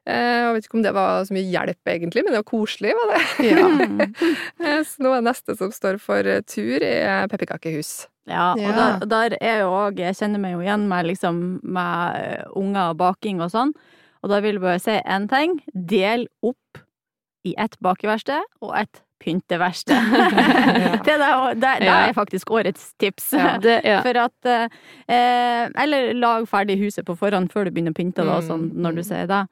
Eh, 0.06 0.40
Jeg 0.46 0.54
vet 0.54 0.66
ikke 0.68 0.78
om 0.78 0.82
det 0.84 0.92
var 0.94 1.24
så 1.26 1.34
mye 1.34 1.50
hjelp, 1.50 1.80
egentlig, 1.90 2.22
men 2.24 2.32
det 2.32 2.40
var 2.42 2.50
koselig, 2.50 2.92
var 2.94 3.14
det. 3.14 3.22
Ja. 3.50 3.66
Eh, 4.66 4.82
Så 4.86 5.02
nå 5.04 5.12
er 5.16 5.24
neste 5.26 5.56
som 5.58 5.72
står 5.74 5.98
for 6.02 6.22
tur, 6.46 6.82
er 6.82 7.26
pepperkakehus. 7.32 8.06
Ja, 8.26 8.52
og 8.54 8.60
Ja. 8.62 8.72
der, 9.00 9.06
der 9.06 9.36
er 9.40 9.60
jo 9.62 9.68
òg 9.70 9.98
Jeg 10.02 10.16
kjenner 10.18 10.40
meg 10.42 10.56
jo 10.56 10.62
igjen 10.64 10.88
med 10.90 11.06
liksom 11.06 11.60
med 11.62 12.16
eh, 12.22 12.44
unger 12.58 12.90
og 12.94 12.96
baking 13.02 13.40
og 13.44 13.50
sånn. 13.54 13.74
Og 14.24 14.30
da 14.32 14.40
vil 14.42 14.56
jeg 14.56 14.62
bare 14.64 14.80
si 14.82 14.96
én 15.06 15.28
ting. 15.30 15.60
Del 15.74 16.26
opp 16.42 16.80
i 17.46 17.52
ett 17.62 17.76
bakeverksted 17.78 18.42
og 18.62 18.72
ett 18.78 19.02
pynteverksted. 19.22 19.94
det, 21.06 21.14
er- 21.14 21.54
det, 21.54 21.70
det 21.84 21.92
er 21.92 22.12
faktisk 22.16 22.50
årets 22.50 22.88
tips. 22.98 23.30
Ja, 23.38 23.52
det, 23.62 23.76
ja. 23.86 24.00
For 24.02 24.18
at 24.24 24.48
eh, 24.50 25.70
Eller 25.82 26.10
lag 26.18 26.48
ferdig 26.50 26.78
huset 26.82 27.06
på 27.06 27.14
forhånd 27.16 27.52
før 27.54 27.68
du 27.68 27.70
begynner 27.76 27.94
å 27.94 27.98
pynte, 28.00 28.24
da, 28.26 28.40
Mm, 28.40 28.48
sånn 28.48 28.66
når 28.82 28.98
du 28.98 29.02
sier 29.06 29.26
det. 29.30 29.44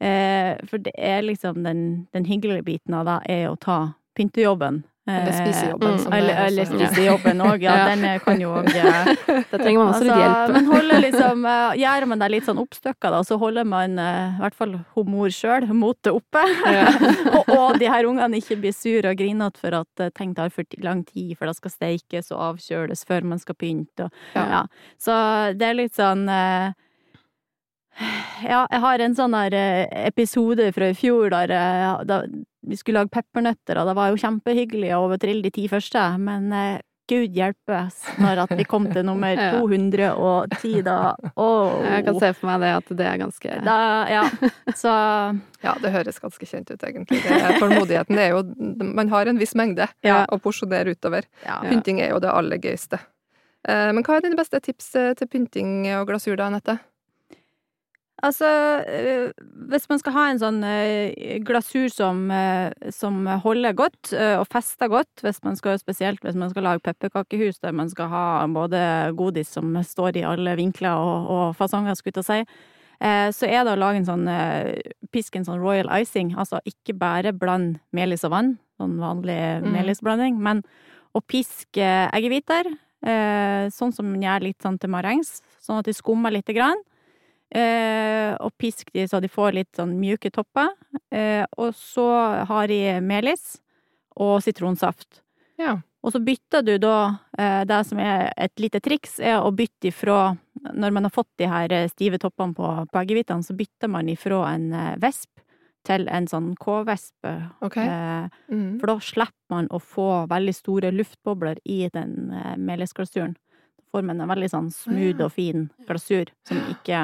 Eh, 0.00 0.54
for 0.70 0.82
det 0.82 0.94
er 0.94 1.24
liksom 1.26 1.62
den, 1.66 2.06
den 2.12 2.28
hyggelige 2.28 2.66
biten 2.66 2.94
av 2.94 3.08
det 3.08 3.18
er 3.38 3.48
å 3.50 3.56
ta 3.60 3.80
pyntejobben. 4.18 4.82
Eller 5.08 5.32
Eh, 5.32 5.40
spisejobben, 5.40 5.88
mm, 5.88 6.12
eller, 6.12 6.34
er 6.34 6.46
eller 6.46 6.64
spisejobben 6.68 7.38
òg, 7.40 7.62
ja. 7.64 7.76
Ja. 7.78 7.84
Den 7.96 8.20
kan 8.20 8.40
jo 8.42 8.50
òg 8.58 8.66
Da 9.52 9.56
trenger 9.56 9.78
man 9.78 9.92
også 9.94 10.04
litt 10.04 10.12
altså, 10.12 10.18
hjelp. 10.20 10.52
Men 10.52 10.66
holder 10.68 11.00
liksom 11.04 11.46
eh, 11.48 11.78
Gjør 11.80 12.06
man 12.10 12.22
det 12.22 12.28
litt 12.34 12.48
sånn 12.48 12.60
oppstykka, 12.60 13.12
da, 13.14 13.20
så 13.24 13.38
holder 13.40 13.64
man 13.68 13.96
eh, 14.02 14.34
i 14.36 14.42
hvert 14.42 14.58
fall 14.58 14.74
hun 14.76 15.08
mor 15.08 15.32
sjøl 15.32 15.64
motet 15.72 16.12
oppe. 16.12 16.42
og, 17.38 17.54
og 17.54 17.80
de 17.80 17.88
her 17.88 18.08
ungene 18.10 18.42
ikke 18.42 18.58
blir 18.60 18.76
sure 18.76 19.14
og 19.14 19.22
grinete 19.22 19.62
for 19.62 19.78
at 19.80 20.04
ting 20.18 20.34
tar 20.36 20.52
for 20.52 20.68
lang 20.84 21.06
tid, 21.08 21.32
for 21.38 21.48
det 21.48 21.56
skal 21.56 21.72
steikes 21.72 22.28
og 22.34 22.44
avkjøles 22.50 23.06
før 23.08 23.30
man 23.32 23.40
skal 23.40 23.56
pynte. 23.56 24.10
Og, 24.10 24.20
Ja. 24.36 24.44
ja. 24.58 24.62
Så 25.00 25.14
det 25.56 25.70
er 25.70 25.78
litt 25.78 25.96
sånn 25.96 26.28
eh, 26.28 26.76
ja, 28.44 28.64
jeg 28.70 28.80
har 28.84 29.04
en 29.04 29.14
sånn 29.18 29.34
der 29.36 29.54
eh, 29.58 29.86
episode 30.08 30.70
fra 30.76 30.90
i 30.92 30.96
fjor 30.98 31.30
der, 31.34 31.50
eh, 31.50 32.04
da 32.08 32.22
vi 32.68 32.76
skulle 32.76 33.00
lage 33.02 33.14
peppernøtter, 33.14 33.78
og 33.80 33.88
det 33.88 33.94
var 33.96 34.10
jo 34.12 34.20
kjempehyggelig 34.20 34.92
å 34.94 35.06
overtrille 35.06 35.42
de 35.46 35.50
ti 35.54 35.68
første, 35.70 36.02
men 36.20 36.50
gud 37.08 37.32
gud 37.32 37.72
oss 37.72 38.02
når 38.20 38.42
at 38.42 38.50
vi 38.58 38.66
kom 38.68 38.84
til 38.92 39.06
nummer 39.08 39.32
210, 39.56 40.82
da. 40.84 41.14
Oh. 41.40 41.78
Jeg 41.86 42.04
kan 42.04 42.18
se 42.20 42.32
for 42.36 42.50
meg 42.50 42.60
det 42.60 42.72
at 42.76 42.90
det 42.98 43.06
er 43.08 43.16
ganske 43.22 43.54
Da, 43.64 43.76
ja. 44.12 44.24
Så 44.76 44.92
Ja, 45.64 45.72
det 45.80 45.94
høres 45.94 46.20
ganske 46.20 46.44
kjent 46.50 46.68
ut, 46.70 46.84
egentlig. 46.84 47.22
Det 47.24 47.54
tålmodigheten 47.62 48.20
er 48.20 48.34
jo 48.36 48.42
Man 48.92 49.08
har 49.08 49.26
en 49.32 49.40
viss 49.40 49.56
mengde 49.56 49.88
Ja. 50.04 50.26
å 50.28 50.36
porsjonere 50.42 50.92
utover. 50.92 51.24
ja. 51.46 51.62
Pynting 51.64 52.02
er 52.04 52.12
jo 52.12 52.20
det 52.20 52.28
aller 52.34 52.60
gøyeste. 52.60 53.00
Eh, 53.64 53.88
Men 53.96 54.04
hva 54.04 54.18
er 54.18 54.26
dine 54.28 54.36
beste 54.36 54.60
tips 54.60 54.92
eh, 55.00 55.14
til 55.18 55.26
pynting 55.32 55.88
og 55.96 56.06
glasur, 56.12 56.36
da, 56.36 56.50
Anette? 56.52 56.76
Altså, 58.22 58.48
øh, 58.82 59.30
hvis 59.70 59.84
man 59.88 60.00
skal 60.02 60.14
ha 60.16 60.22
en 60.30 60.40
sånn 60.42 60.56
øh, 60.66 61.36
glasur 61.46 61.86
som, 61.94 62.24
øh, 62.34 62.90
som 62.90 63.20
holder 63.44 63.76
godt 63.78 64.10
og 64.40 64.46
fester 64.50 64.88
godt, 64.90 65.22
hvis 65.22 65.38
man 65.44 65.54
skal, 65.56 65.78
spesielt 65.78 66.24
hvis 66.26 66.34
man 66.38 66.50
skal 66.50 66.66
lage 66.66 66.82
pepperkakehus 66.82 67.60
der 67.62 67.72
man 67.72 67.90
skal 67.90 68.10
ha 68.10 68.24
både 68.50 68.80
godis 69.16 69.52
som 69.54 69.76
står 69.86 70.18
i 70.18 70.26
alle 70.26 70.56
vinkler 70.58 70.98
og, 70.98 71.30
og 71.30 71.44
fasonger, 71.60 71.94
skulle 71.94 72.18
jeg 72.18 72.26
si, 72.26 72.58
eh, 73.06 73.28
så 73.30 73.46
er 73.46 73.62
det 73.68 73.76
å 73.76 73.78
lage 73.84 74.02
en 74.02 74.10
sånn 74.10 74.26
pisk 75.14 75.38
en 75.38 75.46
sånn 75.46 75.62
royal 75.62 75.86
icing, 76.00 76.34
altså 76.34 76.58
ikke 76.66 76.98
bare 76.98 77.32
bland 77.32 77.78
melis 77.94 78.26
og 78.26 78.34
vann, 78.34 78.56
sånn 78.80 78.98
vanlig 78.98 79.38
Mm. 79.62 79.72
melisblanding, 79.78 80.42
men 80.42 80.64
å 81.14 81.22
piske 81.22 81.86
eggehviter, 82.12 82.66
eh, 83.06 83.70
sånn 83.70 83.94
som 83.94 84.10
man 84.10 84.22
gjør 84.22 84.42
litt 84.42 84.58
sånn 84.62 84.78
til 84.78 84.90
marengs, 84.90 85.40
sånn 85.62 85.78
at 85.78 85.84
de 85.86 85.94
skummer 85.94 86.32
lite 86.34 86.54
grann. 86.54 86.78
Eh, 87.54 88.34
og 88.44 88.52
pisk 88.60 88.90
de 88.92 89.06
så 89.08 89.20
de 89.24 89.28
får 89.32 89.54
litt 89.56 89.70
sånn 89.78 89.94
mjuke 90.00 90.30
topper. 90.34 90.68
Eh, 91.10 91.44
og 91.56 91.72
så 91.74 92.08
har 92.48 92.68
de 92.68 93.00
melis 93.00 93.56
og 94.18 94.42
sitronsaft. 94.44 95.22
Ja. 95.58 95.78
Og 96.06 96.12
så 96.14 96.20
bytter 96.22 96.62
du 96.62 96.76
da 96.78 97.18
eh, 97.38 97.64
Det 97.66 97.80
som 97.88 97.98
er 97.98 98.28
et 98.38 98.52
lite 98.62 98.78
triks, 98.80 99.16
er 99.18 99.40
å 99.42 99.50
bytte 99.50 99.88
ifra 99.90 100.36
Når 100.70 100.92
man 100.94 101.02
har 101.08 101.10
fått 101.10 101.32
de 101.42 101.48
her 101.50 101.72
eh, 101.74 101.88
stive 101.90 102.20
toppene 102.22 102.54
på, 102.54 102.68
på 102.92 103.00
eggehvitene, 103.00 103.42
så 103.42 103.56
bytter 103.58 103.90
man 103.90 104.08
ifra 104.12 104.44
en 104.52 104.68
eh, 104.72 104.94
vesp 105.02 105.30
til 105.88 106.06
en 106.12 106.26
sånn 106.28 106.52
K-vesp. 106.60 107.26
Okay. 107.64 107.86
Eh, 107.88 108.28
Mm. 108.48 108.78
for 108.80 108.86
da 108.88 108.94
slipper 109.00 109.50
man 109.52 109.66
å 109.72 109.78
få 109.80 110.26
veldig 110.28 110.54
store 110.56 110.90
luftbobler 110.92 111.58
i 111.68 111.88
den 111.92 112.30
melisglasuren. 112.64 113.34
Da 113.76 113.84
får 113.92 114.04
man 114.08 114.20
en 114.20 114.28
veldig 114.30 114.48
sånn 114.50 114.70
smooth 114.72 115.20
og 115.26 115.32
fin 115.32 115.66
glasur 115.86 116.30
som 116.48 116.58
ikke 116.72 117.02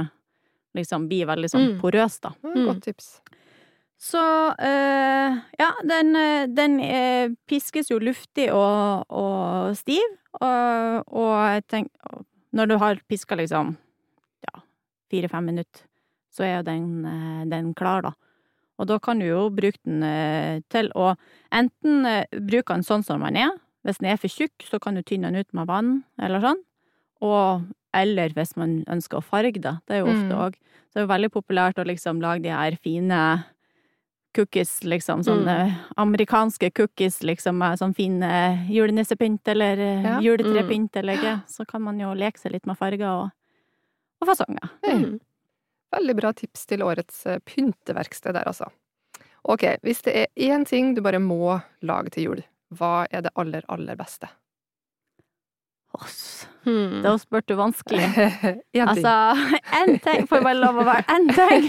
liksom 0.74 1.08
blir 1.08 1.26
veldig 1.30 1.50
sånn 1.52 1.68
Mm. 1.74 1.80
porøs, 1.80 2.20
da. 2.20 2.32
Mm. 2.44 2.66
Godt 2.66 2.82
tips. 2.88 3.08
Så 4.04 4.20
øh, 4.58 5.36
ja, 5.58 5.70
den, 5.88 6.16
eh, 6.16 6.46
den 6.50 6.80
øh, 6.82 7.34
piskes 7.48 7.88
jo 7.90 7.98
luftig 8.02 8.50
og, 8.52 9.06
og 9.08 9.76
stiv, 9.78 10.04
og, 10.40 11.04
og 11.14 11.32
jeg 11.54 11.66
tenker 11.70 12.24
Når 12.54 12.66
du 12.68 12.74
har 12.78 13.00
piska 13.08 13.34
liksom 13.34 13.72
ja, 14.46 14.60
fire-fem 15.10 15.44
minutter, 15.50 15.86
så 16.30 16.44
er 16.44 16.56
jo 16.58 16.62
den, 16.68 16.84
den 17.50 17.72
klar, 17.74 18.02
da. 18.02 18.12
Og 18.78 18.86
da 18.86 18.98
kan 19.02 19.18
du 19.18 19.26
jo 19.26 19.48
bruke 19.50 19.78
den 19.84 20.62
til 20.70 20.90
å 20.94 21.16
enten 21.50 22.06
bruke 22.46 22.74
den 22.76 22.82
sånn 22.86 23.02
som 23.02 23.22
den 23.26 23.36
er. 23.42 23.50
Hvis 23.82 23.98
den 23.98 24.10
er 24.12 24.20
for 24.22 24.30
tjukk, 24.30 24.54
så 24.70 24.78
kan 24.78 24.94
du 24.94 25.02
tynne 25.02 25.30
den 25.32 25.42
ut 25.42 25.50
med 25.54 25.66
vann, 25.66 26.04
eller 26.22 26.40
sånn. 26.46 26.62
Og 27.26 27.66
eller 27.94 28.34
hvis 28.36 28.56
man 28.60 28.82
ønsker 28.90 29.20
å 29.20 29.24
farge 29.24 29.60
det. 29.62 29.76
Det 29.86 29.96
er 29.98 30.04
jo 30.04 30.12
ofte 30.12 30.34
Mm. 30.34 30.54
Så 30.94 30.94
det 30.94 31.02
er 31.02 31.06
jo 31.08 31.12
veldig 31.14 31.30
populært 31.34 31.78
å 31.82 31.84
liksom 31.88 32.20
lage 32.22 32.42
de 32.44 32.50
her 32.54 32.76
fine 32.82 33.44
cookies, 34.34 34.82
liksom. 34.84 35.22
Sånne 35.26 35.56
amerikanske 35.96 36.70
cookies, 36.74 37.20
liksom, 37.22 37.56
med 37.58 37.78
sånn 37.78 37.94
fin 37.94 38.22
eh, 38.22 38.64
julenissepynt 38.70 39.46
eller 39.48 39.78
eh, 39.78 40.02
Ja. 40.04 40.20
juletrepynt 40.20 40.96
eller 40.96 41.18
ikke. 41.18 41.34
Så 41.50 41.66
kan 41.66 41.82
man 41.82 41.98
jo 41.98 42.12
leke 42.14 42.38
seg 42.38 42.52
litt 42.52 42.66
med 42.66 42.78
farger 42.78 43.06
og, 43.10 43.30
og 44.22 44.28
fasonger. 44.30 44.70
Mm. 44.86 45.20
Veldig 45.94 46.16
bra 46.18 46.32
tips 46.32 46.66
til 46.66 46.82
årets 46.82 47.26
eh, 47.26 47.38
pynteverksted 47.46 48.34
der, 48.34 48.46
altså. 48.50 48.70
Ok, 49.44 49.66
hvis 49.84 50.02
det 50.06 50.14
er 50.16 50.26
én 50.50 50.64
ting 50.66 50.94
du 50.96 51.02
bare 51.04 51.18
må 51.20 51.60
lage 51.82 52.10
til 52.14 52.24
jul, 52.30 52.42
hva 52.74 53.06
er 53.10 53.26
det 53.26 53.34
aller, 53.36 53.62
aller 53.68 53.94
beste? 53.98 54.30
Oss. 55.94 56.46
Hmm. 56.64 57.02
Da 57.04 57.12
spør 57.20 57.44
du 57.46 57.54
vanskelig. 57.58 58.06
Altså, 58.84 59.12
én 59.78 59.94
ting 60.02 60.24
får 60.26 60.42
bare 60.42 60.58
lov 60.58 60.80
å 60.82 60.86
være 60.88 61.04
én 61.14 61.28
ting! 61.36 61.68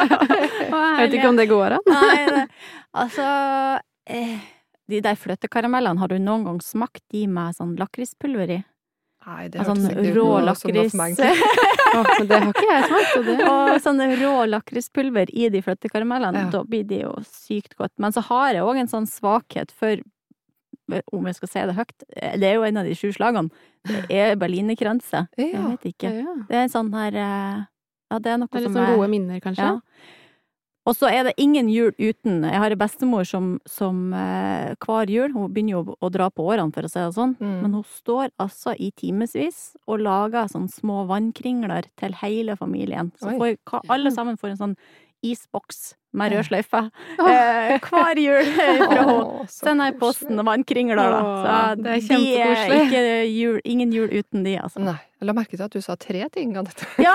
Jeg 0.70 1.02
vet 1.02 1.18
ikke 1.18 1.28
om 1.32 1.36
det 1.40 1.48
går 1.50 1.76
an. 1.76 1.90
Nei, 1.90 2.46
altså 2.96 3.26
eh, 4.08 4.38
De 4.90 5.00
der 5.04 5.18
fløtekaramellene, 5.20 6.00
har 6.00 6.08
du 6.10 6.18
noen 6.18 6.46
gang 6.48 6.60
smakt 6.64 7.02
de 7.12 7.26
med 7.30 7.58
sånn 7.58 7.76
lakrispulver 7.80 8.54
i? 8.56 8.60
Nei, 9.26 9.48
det 9.52 9.60
Altså, 9.60 9.74
hørtes 9.74 9.84
sånn 9.84 9.98
ikke 10.00 10.10
ut 10.10 10.16
rå 10.16 10.28
lakris 10.46 10.94
egentlig. 10.96 11.34
Men 11.92 12.28
det 12.30 12.38
har 12.40 12.46
ikke 12.54 12.70
jeg 12.70 12.86
smakt. 12.88 13.10
Og 13.18 13.26
det. 13.28 13.34
Og 13.52 13.74
sånn 13.84 14.00
rå 14.22 14.32
lakrispulver 14.48 15.32
i 15.36 15.50
de 15.52 15.60
fløtekaramellene, 15.66 16.46
Ja. 16.46 16.52
da 16.54 16.62
blir 16.64 16.86
de 16.88 17.02
jo 17.02 17.12
sykt 17.28 17.76
godt. 17.76 17.92
Men 18.00 18.16
så 18.16 18.24
har 18.30 18.54
jeg 18.56 18.64
òg 18.64 18.80
en 18.80 18.88
sånn 18.88 19.10
svakhet 19.10 19.74
for 19.76 20.00
om 21.12 21.28
jeg 21.28 21.38
skal 21.38 21.52
si 21.52 21.64
det 21.70 21.76
høyt, 21.76 22.06
det 22.40 22.48
er 22.48 22.56
jo 22.58 22.64
en 22.68 22.80
av 22.80 22.88
de 22.88 22.94
sju 22.98 23.10
slagene. 23.16 23.66
Det 23.86 24.04
er 24.12 24.38
berlinerkranse. 24.40 25.26
Jeg 25.40 25.56
vet 25.56 25.92
ikke. 25.94 26.14
Ja. 26.20 26.38
Det 26.48 26.56
er 26.56 26.64
en 26.66 26.72
sånn 26.72 26.90
her 26.94 27.16
eh, 27.16 27.60
Ja, 28.10 28.18
det 28.18 28.32
er 28.32 28.40
noe 28.42 28.50
Det 28.50 28.58
er 28.58 28.64
litt 28.66 28.72
som 28.72 28.80
sånn 28.80 28.88
er 28.88 28.98
gode 28.98 29.12
minner, 29.12 29.44
kanskje. 29.44 29.68
Ja. 29.70 30.16
Og 30.88 30.96
så 30.96 31.10
er 31.12 31.26
det 31.28 31.34
ingen 31.40 31.68
jul 31.70 31.92
uten 32.00 32.42
Jeg 32.48 32.60
har 32.62 32.72
en 32.72 32.80
bestemor 32.80 33.26
som, 33.28 33.50
som 33.68 34.14
eh, 34.16 34.72
hver 34.80 35.12
jul 35.12 35.34
Hun 35.34 35.52
begynner 35.52 35.76
jo 35.76 35.96
å 36.00 36.10
dra 36.12 36.30
på 36.32 36.46
årene, 36.48 36.72
for 36.74 36.86
å 36.86 36.90
si 36.90 36.98
det 36.98 37.12
sånn. 37.16 37.36
Mm. 37.40 37.56
Men 37.62 37.76
hun 37.78 37.86
står 38.00 38.32
altså 38.40 38.74
i 38.74 38.90
timevis 38.96 39.76
og 39.86 40.02
lager 40.04 40.50
sånne 40.50 40.72
små 40.72 41.04
vannkringler 41.10 41.90
til 42.00 42.16
hele 42.22 42.56
familien. 42.58 43.12
Så 43.20 43.36
får, 43.36 43.56
alle 43.92 44.12
sammen 44.14 44.40
får 44.40 44.54
en 44.54 44.62
sånn 44.64 44.76
isboks 45.26 45.94
med 46.12 46.32
rød 46.34 46.46
sløyfe 46.48 46.80
eh, 47.30 47.76
hver 47.86 48.18
jul 48.18 48.48
fra 48.54 48.70
henne. 48.72 49.44
Sender 49.50 49.92
koselig. 49.92 50.00
posten 50.00 50.42
og 50.42 50.48
vannkringler, 50.48 50.98
da. 50.98 51.20
Så 51.20 51.82
det 51.82 51.92
er 51.92 52.00
de 52.00 52.08
kjempekoselig. 52.08 52.82
ikke 52.88 53.04
jul, 53.30 53.60
ingen 53.64 53.94
jul 53.94 54.10
uten 54.10 54.44
de, 54.46 54.58
altså. 54.62 54.82
Nei. 54.84 54.98
Jeg 55.20 55.28
la 55.28 55.34
merke 55.36 55.52
til 55.52 55.66
at 55.66 55.74
du 55.76 55.82
sa 55.84 55.98
tre 56.00 56.22
ting 56.32 56.54
av 56.56 56.64
dette. 56.64 56.86
Ja! 57.04 57.12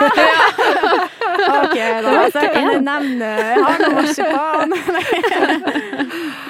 ok, 1.45 1.77
da. 2.05 2.11
Så 2.31 2.43
kan 2.53 2.67
jeg 2.69 2.81
nevne 2.85 3.29
Jeg 3.33 3.63
har 3.65 3.81
noe 3.81 3.95
marsipan. 3.97 4.75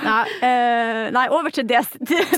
nei, 0.03 0.17
eh, 0.43 0.99
nei, 1.15 1.23
over 1.31 1.55
til 1.55 1.67
det, 1.69 1.85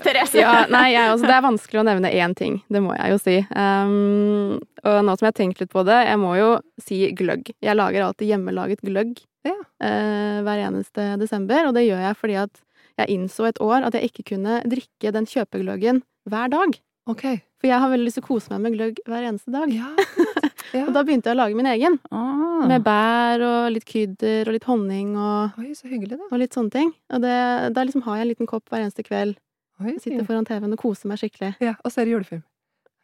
Therese. 0.06 0.38
Ja, 0.38 0.68
nei, 0.70 0.92
jeg, 0.94 1.10
altså, 1.16 1.26
det 1.26 1.34
er 1.34 1.46
vanskelig 1.48 1.82
å 1.82 1.88
nevne 1.90 2.14
én 2.14 2.38
ting, 2.38 2.60
det 2.70 2.84
må 2.86 2.94
jeg 2.94 3.16
jo 3.16 3.18
si. 3.24 3.38
Um, 3.58 4.60
og 4.86 5.00
nå 5.02 5.18
som 5.18 5.26
jeg 5.26 5.34
har 5.34 5.40
tenkt 5.42 5.66
litt 5.66 5.74
på 5.74 5.84
det, 5.88 5.98
jeg 6.12 6.22
må 6.22 6.36
jo 6.38 6.52
si 6.86 7.02
gløgg. 7.18 7.50
Jeg 7.66 7.80
lager 7.80 8.06
alltid 8.12 8.36
hjemmelaget 8.36 8.86
gløgg 8.86 9.18
Ja. 9.48 9.56
eh, 9.88 10.40
hver 10.46 10.64
eneste 10.68 11.10
desember, 11.22 11.70
og 11.70 11.76
det 11.78 11.88
gjør 11.88 12.04
jeg 12.08 12.20
fordi 12.20 12.38
at 12.46 12.64
jeg 12.98 13.14
innså 13.14 13.48
et 13.48 13.62
år 13.62 13.86
at 13.86 13.96
jeg 13.98 14.10
ikke 14.10 14.26
kunne 14.34 14.62
drikke 14.66 15.14
den 15.14 15.28
kjøpegløggen 15.30 16.02
hver 16.30 16.52
dag. 16.54 16.78
Okay. 17.08 17.40
For 17.62 17.70
jeg 17.70 17.80
har 17.82 17.90
veldig 17.90 18.06
lyst 18.10 18.20
til 18.20 18.26
å 18.26 18.28
kose 18.28 18.52
meg 18.54 18.66
med 18.66 18.76
gløgg 18.76 19.00
hver 19.08 19.26
eneste 19.30 19.54
dag. 19.54 19.72
Ja. 19.74 19.90
ja. 20.78 20.84
Og 20.84 20.92
da 20.94 21.04
begynte 21.08 21.32
jeg 21.32 21.38
å 21.38 21.40
lage 21.40 21.58
min 21.58 21.70
egen. 21.72 21.98
Ah. 22.12 22.66
Med 22.70 22.84
bær 22.86 23.44
og 23.48 23.70
litt 23.74 23.88
krydder 23.88 24.50
og 24.50 24.58
litt 24.58 24.68
honning 24.68 25.16
og, 25.16 25.58
Oi, 25.62 25.72
så 25.78 25.90
hyggelig, 25.90 26.20
da. 26.20 26.28
og 26.30 26.42
litt 26.42 26.58
sånne 26.58 26.74
ting. 26.74 26.92
Og 27.14 27.24
det, 27.24 27.38
da 27.78 27.86
liksom 27.88 28.04
har 28.06 28.20
jeg 28.20 28.28
en 28.28 28.32
liten 28.34 28.50
kopp 28.50 28.68
hver 28.70 28.84
eneste 28.84 29.06
kveld. 29.08 29.40
Oi. 29.82 29.96
Sitter 30.02 30.26
foran 30.26 30.46
TV-en 30.46 30.74
og 30.74 30.82
koser 30.82 31.10
meg 31.10 31.22
skikkelig. 31.22 31.54
Ja, 31.64 31.78
og 31.86 31.94
ser 31.94 32.10
julefilm. 32.10 32.44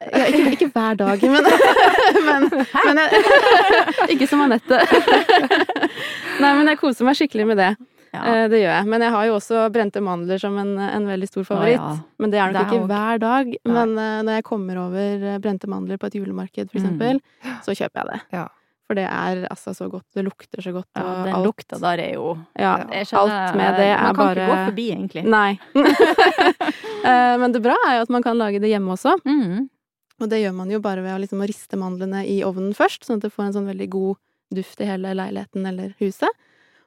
Ja, 0.01 0.25
ikke, 0.27 0.51
ikke 0.57 0.69
hver 0.73 0.95
dag, 0.99 1.21
men, 1.21 1.43
men, 2.27 2.49
men 2.85 3.01
jeg, 3.03 3.23
Ikke 4.15 4.27
som 4.27 4.41
Anette. 4.43 4.79
Nei, 6.41 6.53
men 6.57 6.67
jeg 6.73 6.79
koser 6.81 7.07
meg 7.07 7.15
skikkelig 7.19 7.45
med 7.53 7.57
det. 7.61 7.71
Ja. 8.13 8.23
Eh, 8.29 8.47
Det 8.51 8.59
gjør 8.61 8.73
jeg. 8.75 8.87
Men 8.93 9.01
jeg 9.01 9.13
har 9.15 9.25
jo 9.29 9.35
også 9.39 9.61
brente 9.73 10.01
mandler 10.05 10.37
som 10.41 10.57
en, 10.61 10.73
en 10.85 11.07
veldig 11.09 11.29
stor 11.31 11.45
favoritt. 11.47 11.79
Å, 11.81 11.93
ja. 11.95 12.17
Men 12.21 12.33
det 12.33 12.41
er 12.41 12.51
nok 12.51 12.53
Det 12.53 12.65
er 12.65 12.73
ikke 12.77 12.89
hver 12.91 13.21
dag. 13.23 13.53
Men 13.77 13.95
eh, 13.97 14.17
når 14.27 14.37
jeg 14.39 14.45
kommer 14.49 14.81
over 14.83 15.23
eh, 15.31 15.39
brente 15.41 15.69
mandler 15.71 15.97
på 16.01 16.09
et 16.11 16.19
julemarked, 16.19 16.69
for 16.69 16.77
Mm. 16.77 16.83
eksempel, 16.83 17.23
så 17.65 17.73
kjøper 17.79 18.03
jeg 18.03 18.11
det. 18.11 18.19
Ja. 18.37 18.43
For 18.83 18.99
det 18.99 19.05
er 19.07 19.45
altså 19.47 19.71
så 19.73 19.87
godt. 19.89 20.03
Det 20.13 20.25
lukter 20.27 20.61
så 20.61 20.73
godt. 20.75 20.89
ja, 20.99 21.01
og 21.07 21.25
den 21.25 21.33
alt- 21.39 21.45
lukta 21.47 21.79
der 21.79 22.01
er 22.03 22.13
jo 22.19 22.33
Ja, 22.59 22.73
skjønner- 22.83 23.31
alt 23.39 23.55
med 23.57 23.77
det 23.79 23.85
er 23.87 24.01
Man 24.03 24.15
kan 24.15 24.25
bare 24.27 24.35
ikke 24.43 24.49
gå 24.51 24.65
forbi, 24.67 24.87
egentlig. 24.91 25.23
Nei. 25.23 25.51
Men 27.41 27.51
det 27.55 27.61
bra 27.63 27.75
er 27.87 27.95
jo 27.97 28.01
at 28.05 28.11
man 28.13 28.23
kan 28.25 28.37
lage 28.37 28.59
det 28.61 28.69
hjemme 28.69 28.93
også. 28.93 29.15
Mm. 29.25 29.69
Og 30.23 30.29
det 30.31 30.39
gjør 30.39 30.53
man 30.55 30.71
jo 30.71 30.79
bare 30.83 31.03
ved 31.03 31.13
å 31.17 31.19
liksom 31.19 31.41
å 31.43 31.47
riste 31.49 31.75
mandlene 31.79 32.23
i 32.31 32.39
ovnen 32.47 32.71
først, 32.77 33.03
sånn 33.03 33.19
at 33.19 33.25
det 33.27 33.33
får 33.35 33.49
en 33.49 33.55
sånn 33.59 33.67
veldig 33.69 33.89
god 33.91 34.15
duft 34.53 34.79
i 34.81 34.87
hele 34.87 35.11
leiligheten 35.17 35.65
eller 35.67 35.93
huset. 35.99 36.29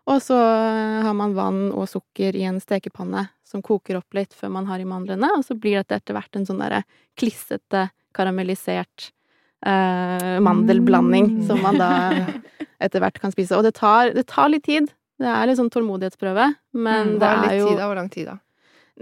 Og 0.06 0.20
så 0.22 0.36
eh, 0.38 1.02
har 1.04 1.14
man 1.18 1.34
vann 1.34 1.64
og 1.74 1.88
sukker 1.90 2.36
i 2.38 2.44
en 2.48 2.60
stekepanne 2.62 3.26
som 3.46 3.60
koker 3.62 3.98
opp 3.98 4.14
litt 4.14 4.32
før 4.38 4.52
man 4.54 4.66
har 4.70 4.78
i 4.80 4.86
mandlene, 4.88 5.28
og 5.36 5.42
så 5.44 5.56
blir 5.58 5.80
dette 5.82 5.98
etter 5.98 6.14
hvert 6.16 6.38
en 6.38 6.46
sånn 6.46 6.62
derre 6.62 6.84
klissete, 7.18 7.88
karamellisert 8.16 9.10
eh, 9.66 10.38
mandelblanding 10.40 11.26
Mm. 11.40 11.46
som 11.46 11.60
man 11.62 11.78
da 11.78 11.90
etter 12.80 13.00
hvert 13.02 13.18
kan 13.20 13.32
spise. 13.34 13.56
Og 13.58 13.64
det 13.66 13.74
tar, 13.74 14.12
det 14.14 14.26
tar 14.30 14.48
litt 14.52 14.64
tid. 14.64 14.88
Det 15.18 15.26
er 15.26 15.46
litt 15.48 15.58
sånn 15.58 15.70
tålmodighetsprøve, 15.72 16.54
men 16.76 17.14
Mm, 17.16 17.18
det 17.20 17.28
er 17.50 17.58
jo? 17.58 17.68
Hvor 17.76 17.94
lang 17.98 18.10
tid, 18.12 18.26
da? 18.30 18.38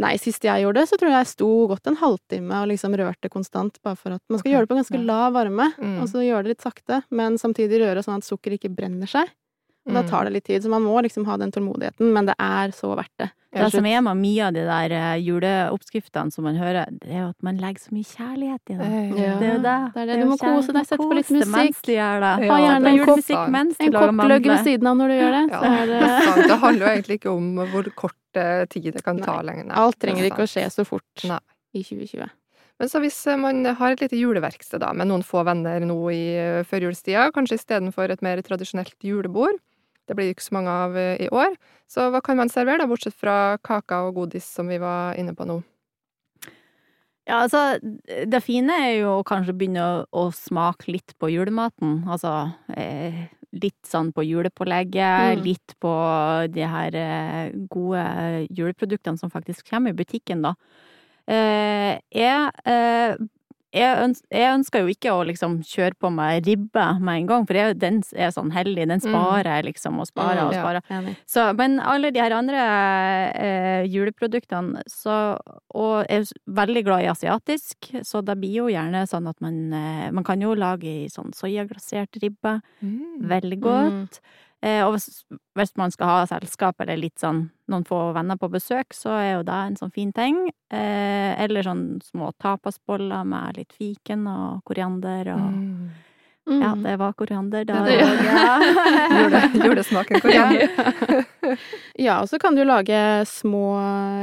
Nei, 0.03 0.17
sist 0.19 0.43
jeg 0.43 0.65
gjorde 0.65 0.81
det, 0.81 0.89
så 0.91 0.97
tror 0.99 1.13
jeg 1.13 1.21
jeg 1.21 1.31
sto 1.31 1.49
godt 1.71 1.87
en 1.87 1.99
halvtime 2.01 2.57
og 2.65 2.71
liksom 2.73 2.97
rørte 2.99 3.31
konstant, 3.31 3.77
bare 3.87 3.95
for 3.95 4.17
at 4.17 4.23
man 4.27 4.41
skal 4.41 4.49
okay. 4.49 4.55
gjøre 4.57 4.67
det 4.67 4.71
på 4.73 4.79
ganske 4.81 5.01
lav 5.07 5.33
varme, 5.37 5.69
Mm. 5.79 6.01
og 6.03 6.09
så 6.11 6.25
gjøre 6.25 6.43
det 6.43 6.55
litt 6.57 6.65
sakte, 6.67 7.03
men 7.15 7.39
samtidig 7.39 7.79
røre 7.85 8.03
sånn 8.03 8.19
at 8.19 8.27
sukker 8.27 8.57
ikke 8.57 8.73
brenner 8.75 9.07
seg. 9.07 9.31
Og 9.87 9.93
da 9.93 10.01
Mm. 10.03 10.09
tar 10.09 10.25
det 10.25 10.33
litt 10.33 10.45
tid, 10.49 10.63
så 10.65 10.71
man 10.73 10.83
må 10.83 11.03
liksom 11.05 11.27
ha 11.27 11.37
den 11.37 11.51
tålmodigheten, 11.53 12.13
men 12.13 12.25
det 12.27 12.35
er 12.41 12.69
så 12.73 12.95
verdt 12.97 13.13
det. 13.21 13.31
Det 13.53 13.71
som 13.71 13.85
er 13.87 14.01
med 14.03 14.17
mye 14.17 14.47
av 14.47 14.53
de 14.57 14.63
der 14.65 14.91
eh, 14.97 15.19
juleoppskriftene 15.23 16.33
som 16.33 16.45
man 16.45 16.57
hører, 16.57 16.89
det 16.91 17.11
er 17.13 17.21
jo 17.21 17.29
at 17.31 17.43
man 17.45 17.59
legger 17.61 17.83
så 17.85 17.93
mye 17.95 18.09
kjærlighet 18.09 18.73
i 18.73 18.77
det. 18.79 18.89
Ja. 19.21 19.35
Det 19.39 19.47
er 19.49 19.53
jo 19.55 19.63
det. 19.63 19.75
det 19.95 20.01
er 20.03 20.07
det. 20.11 20.17
Du 20.23 20.31
må 20.31 20.39
kose 20.41 20.73
deg, 20.75 20.87
sette 20.89 20.99
på 21.05 21.15
litt 21.15 21.31
musikk. 21.31 21.53
Mens 21.55 21.83
du 21.85 21.93
gjør 21.93 22.25
det. 22.25 22.33
Ja, 22.47 22.53
Ha 22.55 22.59
gjerne 22.65 22.75
er 22.75 22.89
en 22.89 22.99
kopp- 22.99 23.21
julemusikk 23.21 23.51
mens 23.55 23.77
du 23.79 23.85
En 23.85 23.93
lager 23.93 24.09
kopp 24.15 24.25
gløgg 24.27 24.49
ved 24.51 24.65
siden 24.65 24.87
av 24.91 24.97
når 24.97 25.13
du 25.13 25.17
gjør 25.21 25.35
det, 25.37 25.43
Ja, 25.53 25.61
så 25.61 25.73
er 25.75 25.87
det, 25.93 26.01
det 26.49 26.51
er 26.51 26.63
handler 26.65 26.87
jo 26.87 26.93
egentlig 26.95 27.19
ikke 27.21 27.35
om 27.37 27.51
hvor 27.75 27.91
kort 27.95 28.41
eh, 28.41 28.65
tid 28.67 28.89
det 28.97 29.05
kan 29.05 29.21
ta 29.21 29.37
Nei. 29.37 29.45
lenger. 29.51 29.65
Nei. 29.69 29.77
Alt 29.85 29.97
er 30.01 30.07
trenger 30.09 30.31
ikke 30.31 30.47
å 30.49 30.51
skje 30.51 30.65
så 30.73 30.87
fort 30.89 31.25
Nei. 31.29 31.39
i 31.75 31.83
2020. 31.85 32.31
Men 32.81 32.89
så 32.91 32.99
hvis 33.05 33.21
eh, 33.31 33.37
man 33.39 33.63
har 33.65 33.93
et 33.95 34.01
lite 34.03 34.19
juleverksted 34.19 34.81
da, 34.83 34.93
med 34.93 35.07
noen 35.13 35.23
få 35.23 35.45
venner 35.47 35.79
nå 35.85 36.01
i 36.11 36.25
eh, 36.35 36.65
førjulstida, 36.67 37.29
kanskje 37.37 37.61
istedenfor 37.61 38.11
et 38.11 38.23
mer 38.25 38.43
tradisjonelt 38.43 38.97
julebord, 39.05 39.61
det 40.09 40.17
blir 40.19 40.33
ikke 40.33 40.45
så 40.47 40.57
mange 40.57 40.73
av 40.85 40.97
eh, 41.01 41.17
i 41.25 41.29
år, 41.33 41.55
så 41.91 42.09
hva 42.13 42.21
kan 42.25 42.37
man 42.41 42.51
servere 42.53 42.83
da, 42.83 42.89
bortsett 42.91 43.15
fra 43.17 43.57
kaker 43.65 44.11
og 44.11 44.19
godis 44.23 44.45
som 44.45 44.69
vi 44.69 44.79
var 44.83 45.17
inne 45.21 45.35
på 45.37 45.47
nå? 45.49 45.61
Ja, 47.25 47.39
altså, 47.47 47.79
det 48.05 48.43
fine 48.45 48.75
er 48.85 48.91
jo 48.99 49.15
å 49.19 49.25
kanskje 49.25 49.55
begynne 49.57 49.81
å, 49.81 50.01
å 50.13 50.25
smake 50.37 50.91
litt 50.93 51.15
på 51.17 51.31
julematen. 51.33 52.03
Altså, 52.05 52.35
eh, 52.77 53.23
litt 53.57 53.81
sånn 53.89 54.11
på 54.13 54.25
julepålegget, 54.27 55.39
Mm. 55.39 55.45
litt 55.47 55.75
på 55.81 55.93
de 56.53 56.67
her 56.69 56.95
eh, 57.01 57.53
gode 57.71 58.05
juleproduktene 58.53 59.17
som 59.17 59.31
faktisk 59.33 59.71
kommer 59.71 59.95
i 59.95 59.97
butikken, 59.97 60.43
da. 60.45 60.53
Eh, 61.27 61.97
jeg, 62.13 62.53
eh, 62.69 63.17
jeg, 63.75 63.97
øns 64.05 64.21
jeg 64.31 64.53
ønsker 64.55 64.85
jo 64.85 64.93
ikke 64.93 65.13
å 65.13 65.25
liksom 65.27 65.57
kjøre 65.67 65.97
på 65.99 66.11
meg 66.15 66.47
ribbe 66.47 66.85
med 67.03 67.23
en 67.23 67.27
gang, 67.31 67.47
for 67.49 67.59
jeg, 67.59 67.75
den 67.83 68.01
er 68.15 68.31
sånn 68.35 68.53
heldig. 68.55 68.87
Den 68.93 69.03
sparer 69.03 69.51
jeg 69.59 69.67
liksom, 69.73 69.99
og 70.01 70.07
sparer 70.11 70.41
Mm, 70.45 70.47
og 70.47 70.55
sparer. 70.55 70.87
Ja, 70.91 71.15
Så, 71.31 71.47
men 71.59 71.79
alle 71.81 72.11
de 72.15 72.23
her 72.23 72.35
andre 72.37 72.63
eh, 73.35 73.83
juleproduktene, 73.91 74.83
så 74.91 75.17
Og 75.75 76.07
jeg 76.09 76.23
er 76.23 76.31
veldig 76.47 76.85
glad 76.87 77.03
i 77.03 77.11
asiatisk, 77.11 77.91
så 78.07 78.23
det 78.25 78.37
blir 78.39 78.55
jo 78.63 78.69
gjerne 78.71 79.05
sånn 79.11 79.27
at 79.31 79.41
man 79.43 79.73
eh, 79.75 80.11
Man 80.15 80.25
kan 80.25 80.41
jo 80.41 80.55
lage 80.55 80.87
i 81.05 81.09
sånn 81.11 81.35
soyaglasert 81.35 82.17
ribbe. 82.23 82.61
Mm. 82.81 83.27
Veldig 83.31 83.61
godt. 83.61 84.21
Eh, 84.23 84.41
og 84.87 84.95
hvis, 84.97 85.73
man 85.77 85.93
skal 85.93 86.07
ha 86.09 86.27
selskap 86.31 86.81
eller 86.81 86.97
litt 87.01 87.19
sånn 87.21 87.51
noen 87.69 87.85
få 87.89 87.99
venner 88.17 88.39
på 88.41 88.49
besøk, 88.53 88.95
så 88.97 89.15
er 89.19 89.31
jo 89.35 89.45
det 89.49 89.61
en 89.69 89.77
sånn 89.81 89.93
fin 89.95 90.13
ting. 90.17 90.41
Eh, 90.73 91.33
eller 91.45 91.67
sånn 91.67 91.85
små 92.05 92.33
tapasboller 92.41 93.25
med 93.29 93.61
litt 93.61 93.77
fiken 93.77 94.27
og 94.31 94.65
koriander 94.69 95.35
og 95.37 95.47
Mm. 95.55 95.93
Mm. 96.45 96.61
Ja, 96.61 96.75
det 96.77 96.97
var 97.01 97.13
koriander 97.17 97.65
da. 97.65 97.79
Ja. 97.89 98.09
Ja. 98.29 100.19
Koriander. 100.21 100.69
Ja. 100.69 101.23
Ja, 101.97 102.15
og 102.21 102.29
så 102.29 102.39
kan 102.41 102.57
du 102.57 102.65
lage 102.65 102.97
små 103.29 103.77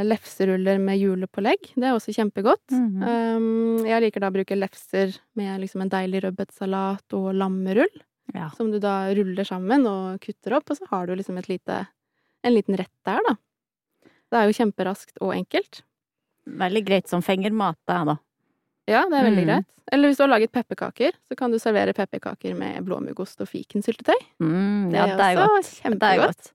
lefseruller 0.05 0.77
med 0.81 0.99
julepålegg. 0.99 1.71
Det 1.75 1.87
er 1.87 1.95
også 1.95 2.13
kjempegodt. 2.13 2.65
Mhm. 2.73 3.01
Um, 3.01 3.85
jeg 3.87 4.03
liker 4.05 4.21
da 4.21 4.29
å 4.29 4.35
bruke 4.35 4.57
lefser 4.57 5.15
med 5.39 5.61
liksom 5.63 5.81
en 5.85 5.93
deilig 5.93 6.23
rødbetsalat 6.25 7.15
og 7.17 7.31
lammerull, 7.37 7.93
ja. 8.33 8.49
som 8.57 8.71
du 8.71 8.79
da 8.79 9.13
ruller 9.17 9.43
sammen 9.47 9.85
og 9.89 10.19
kutter 10.23 10.53
opp, 10.57 10.69
og 10.71 10.77
så 10.77 10.87
har 10.91 11.07
du 11.07 11.15
liksom 11.15 11.37
et 11.41 11.47
lite, 11.49 11.87
en 12.43 12.53
liten 12.55 12.77
rett 12.79 12.91
der, 13.05 13.19
da. 13.27 13.35
Det 14.31 14.39
er 14.39 14.47
jo 14.47 14.55
kjemperaskt 14.55 15.17
og 15.21 15.33
enkelt. 15.35 15.81
Veldig 16.47 16.85
greit 16.87 17.07
som 17.11 17.21
fingermat, 17.21 17.77
det, 17.87 17.99
da. 18.07 18.15
Ja, 18.89 19.03
det 19.09 19.19
er 19.19 19.27
veldig 19.29 19.43
Mm. 19.43 19.49
greit. 19.51 19.65
Eller 19.91 20.07
hvis 20.09 20.17
du 20.17 20.23
har 20.23 20.29
laget 20.31 20.51
pepperkaker, 20.51 21.11
så 21.27 21.35
kan 21.35 21.51
du 21.51 21.59
servere 21.59 21.93
pepperkaker 21.93 22.55
med 22.55 22.83
blåmuggost 22.85 23.41
og 23.41 23.47
fikensyltetøy. 23.49 24.15
Mm, 24.39 24.91
Det 24.91 24.99
er 24.99 25.17
det 25.17 25.25
er 25.25 25.37
også 25.37 25.47
godt. 25.47 25.71
Kjempegodt. 25.83 26.51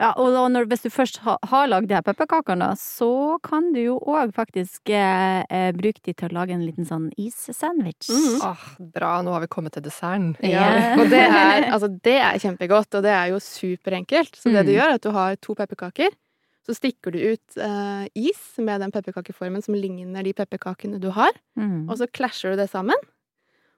Ja, 0.00 0.08
og 0.18 0.32
da 0.34 0.40
når, 0.50 0.64
hvis 0.72 0.82
du 0.82 0.88
først 0.90 1.20
ha, 1.22 1.36
har 1.46 1.68
lagd 1.70 1.86
de 1.86 1.94
her 1.94 2.02
pepperkakene, 2.02 2.72
så 2.80 3.38
kan 3.46 3.68
du 3.72 3.78
jo 3.78 3.98
òg 4.10 4.32
faktisk 4.34 4.90
eh, 4.90 5.44
eh, 5.46 5.68
bruke 5.76 6.02
de 6.02 6.12
til 6.18 6.32
å 6.32 6.34
lage 6.34 6.50
en 6.56 6.64
liten 6.66 6.88
sånn 6.88 7.12
issandwich. 7.20 8.08
Mm. 8.10 8.40
Åh, 8.42 8.64
bra, 8.96 9.12
nå 9.22 9.30
har 9.36 9.44
vi 9.44 9.50
kommet 9.54 9.76
til 9.76 9.84
desserten. 9.86 10.32
Ja. 10.42 10.64
Og 10.98 11.06
det 11.12 11.22
er, 11.22 11.68
altså, 11.70 11.92
det 12.02 12.16
er 12.18 12.40
kjempegodt, 12.42 12.90
og 12.98 13.06
det 13.06 13.12
er 13.14 13.30
jo 13.30 13.38
superenkelt. 13.42 14.34
Så 14.34 14.50
det 14.50 14.66
du 14.66 14.72
Mm. 14.74 14.78
gjør, 14.80 14.90
er 14.90 14.98
at 14.98 15.06
du 15.06 15.10
har 15.14 15.36
to 15.36 15.54
pepperkaker. 15.54 16.10
Så 16.66 16.74
stikker 16.74 17.12
du 17.12 17.18
ut 17.20 17.56
eh, 17.60 18.06
is 18.16 18.42
med 18.58 18.80
den 18.80 18.90
pepperkakeformen 18.90 19.62
som 19.62 19.74
ligner 19.78 20.24
de 20.24 20.32
pepperkakene 20.34 20.98
du 20.98 21.10
har. 21.14 21.30
Mm. 21.60 21.84
Og 21.90 21.98
så 22.00 22.08
klasjer 22.10 22.54
du 22.56 22.62
det 22.64 22.70
sammen. 22.72 22.96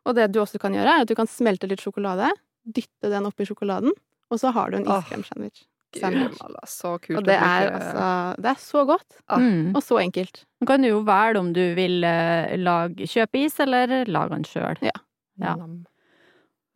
Og 0.06 0.14
det 0.16 0.30
du 0.32 0.38
også 0.40 0.60
kan 0.62 0.72
gjøre, 0.72 0.86
er 0.96 1.02
at 1.04 1.08
du 1.10 1.16
kan 1.18 1.26
smelte 1.28 1.66
litt 1.68 1.82
sjokolade, 1.82 2.30
dytte 2.64 3.10
den 3.10 3.26
oppi 3.26 3.44
sjokoladen, 3.44 3.90
og 4.30 4.38
så 4.40 4.52
har 4.54 4.70
du 4.70 4.78
en 4.78 4.86
iskremsandwich. 4.86 5.66
Gud, 6.00 6.36
så 6.66 6.92
kult 7.00 7.18
Og 7.18 7.24
det 7.24 7.34
er 7.38 7.70
altså 7.72 8.06
Det 8.42 8.50
er 8.52 8.60
så 8.62 8.84
godt, 8.86 9.18
Ja. 9.30 9.36
Mm. 9.38 9.74
og 9.76 9.82
så 9.82 9.98
enkelt. 10.02 10.44
Nå 10.60 10.66
kan 10.66 10.82
du 10.82 10.88
jo 10.88 11.02
velge 11.04 11.38
om 11.38 11.52
du 11.52 11.74
vil 11.74 12.04
eh, 12.04 12.56
lage, 12.56 13.06
kjøpe 13.06 13.44
is, 13.46 13.58
eller 13.60 14.04
lage 14.06 14.30
den 14.30 14.44
sjøl. 14.44 14.76
ja. 14.82 14.90
ja. 15.40 15.56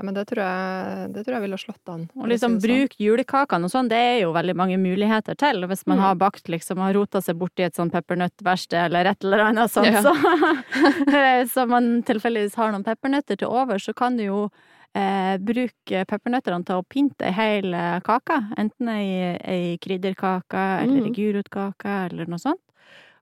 Ja, 0.01 0.05
men 0.09 0.15
det 0.17 0.23
tror 0.31 0.39
jeg, 0.41 1.09
det 1.13 1.27
tror 1.27 1.35
jeg 1.37 1.43
ville 1.43 1.57
slått 1.61 1.89
an. 1.93 2.07
Og 2.17 2.27
liksom 2.31 2.55
sånn. 2.57 2.63
bruk 2.65 2.95
julekakene 2.97 3.69
og 3.69 3.71
sånn, 3.71 3.89
det 3.91 3.99
er 4.01 4.15
jo 4.23 4.31
veldig 4.33 4.55
mange 4.57 4.79
muligheter 4.81 5.37
til. 5.37 5.61
Hvis 5.69 5.83
man 5.87 5.99
Mm. 5.99 6.05
har 6.07 6.15
bakt 6.17 6.49
liksom, 6.49 6.79
har 6.81 6.95
rota 6.97 7.21
seg 7.21 7.37
borti 7.37 7.67
et 7.67 7.75
sånn 7.77 7.91
peppernøttverksted 7.93 8.79
eller 8.87 9.05
et 9.11 9.23
eller 9.23 9.45
annet 9.51 9.69
sånt, 9.71 9.93
Ja. 9.93 10.01
så, 10.01 10.15
så 11.53 11.67
man 11.69 12.03
tilfeldigvis 12.03 12.55
har 12.57 12.73
noen 12.73 12.85
peppernøtter 12.87 13.37
til 13.43 13.49
over, 13.49 13.77
så 13.77 13.93
kan 13.95 14.17
du 14.17 14.25
jo 14.25 14.51
eh, 14.95 15.37
bruke 15.39 16.05
peppernøttene 16.07 16.65
til 16.67 16.81
å 16.81 16.87
pynte 16.89 17.27
ei 17.29 17.33
hel 17.33 17.75
eh, 17.75 18.01
kake. 18.01 18.41
Enten 18.59 18.89
ei, 18.89 19.37
ei 19.45 19.79
krydderkake 19.79 20.65
eller 20.83 21.05
ei 21.05 21.11
Mm. 21.11 21.15
gulrotkake 21.15 22.11
eller 22.11 22.27
noe 22.27 22.39
sånt. 22.39 22.61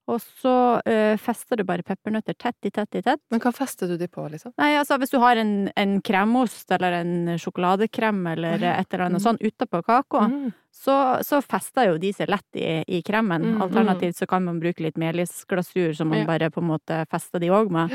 Og 0.09 0.23
så 0.41 0.81
eh, 0.89 1.19
fester 1.21 1.57
du 1.61 1.65
bare 1.69 1.83
peppernøtter 1.85 2.33
tett 2.41 2.57
i 2.65 2.71
tett 2.73 2.95
i 2.97 3.03
tett. 3.05 3.21
Men 3.31 3.41
hva 3.45 3.53
fester 3.53 3.87
du 3.91 3.99
de 4.01 4.07
på, 4.09 4.25
liksom? 4.33 4.55
Nei, 4.57 4.71
altså 4.81 4.97
hvis 4.99 5.11
du 5.13 5.19
har 5.21 5.37
en, 5.37 5.69
en 5.77 6.01
kremost 6.01 6.71
eller 6.73 6.93
en 7.03 7.35
sjokoladekrem 7.37 8.23
eller 8.33 8.57
ja. 8.59 8.73
et 8.81 8.89
eller 8.95 9.05
annet 9.11 9.21
Mm. 9.21 9.27
sånn 9.27 9.43
utapå 9.45 9.83
kaka, 9.85 10.23
Mm. 10.31 10.55
så, 10.73 11.21
så 11.23 11.43
fester 11.45 11.91
jo 11.93 11.99
de 11.99 12.13
seg 12.15 12.29
lett 12.33 12.57
i, 12.57 12.85
i 12.89 13.03
kremen. 13.03 13.43
Mm, 13.59 13.61
Alternativt 13.67 14.17
så 14.17 14.27
kan 14.27 14.45
man 14.49 14.59
bruke 14.61 14.81
litt 14.81 14.97
melisglasur 14.97 15.93
som 15.95 16.09
man 16.09 16.21
Ja. 16.21 16.25
bare 16.25 16.49
på 16.51 16.63
en 16.63 16.69
måte 16.73 17.05
fester 17.11 17.39
de 17.39 17.49
òg 17.53 17.69
med. 17.71 17.91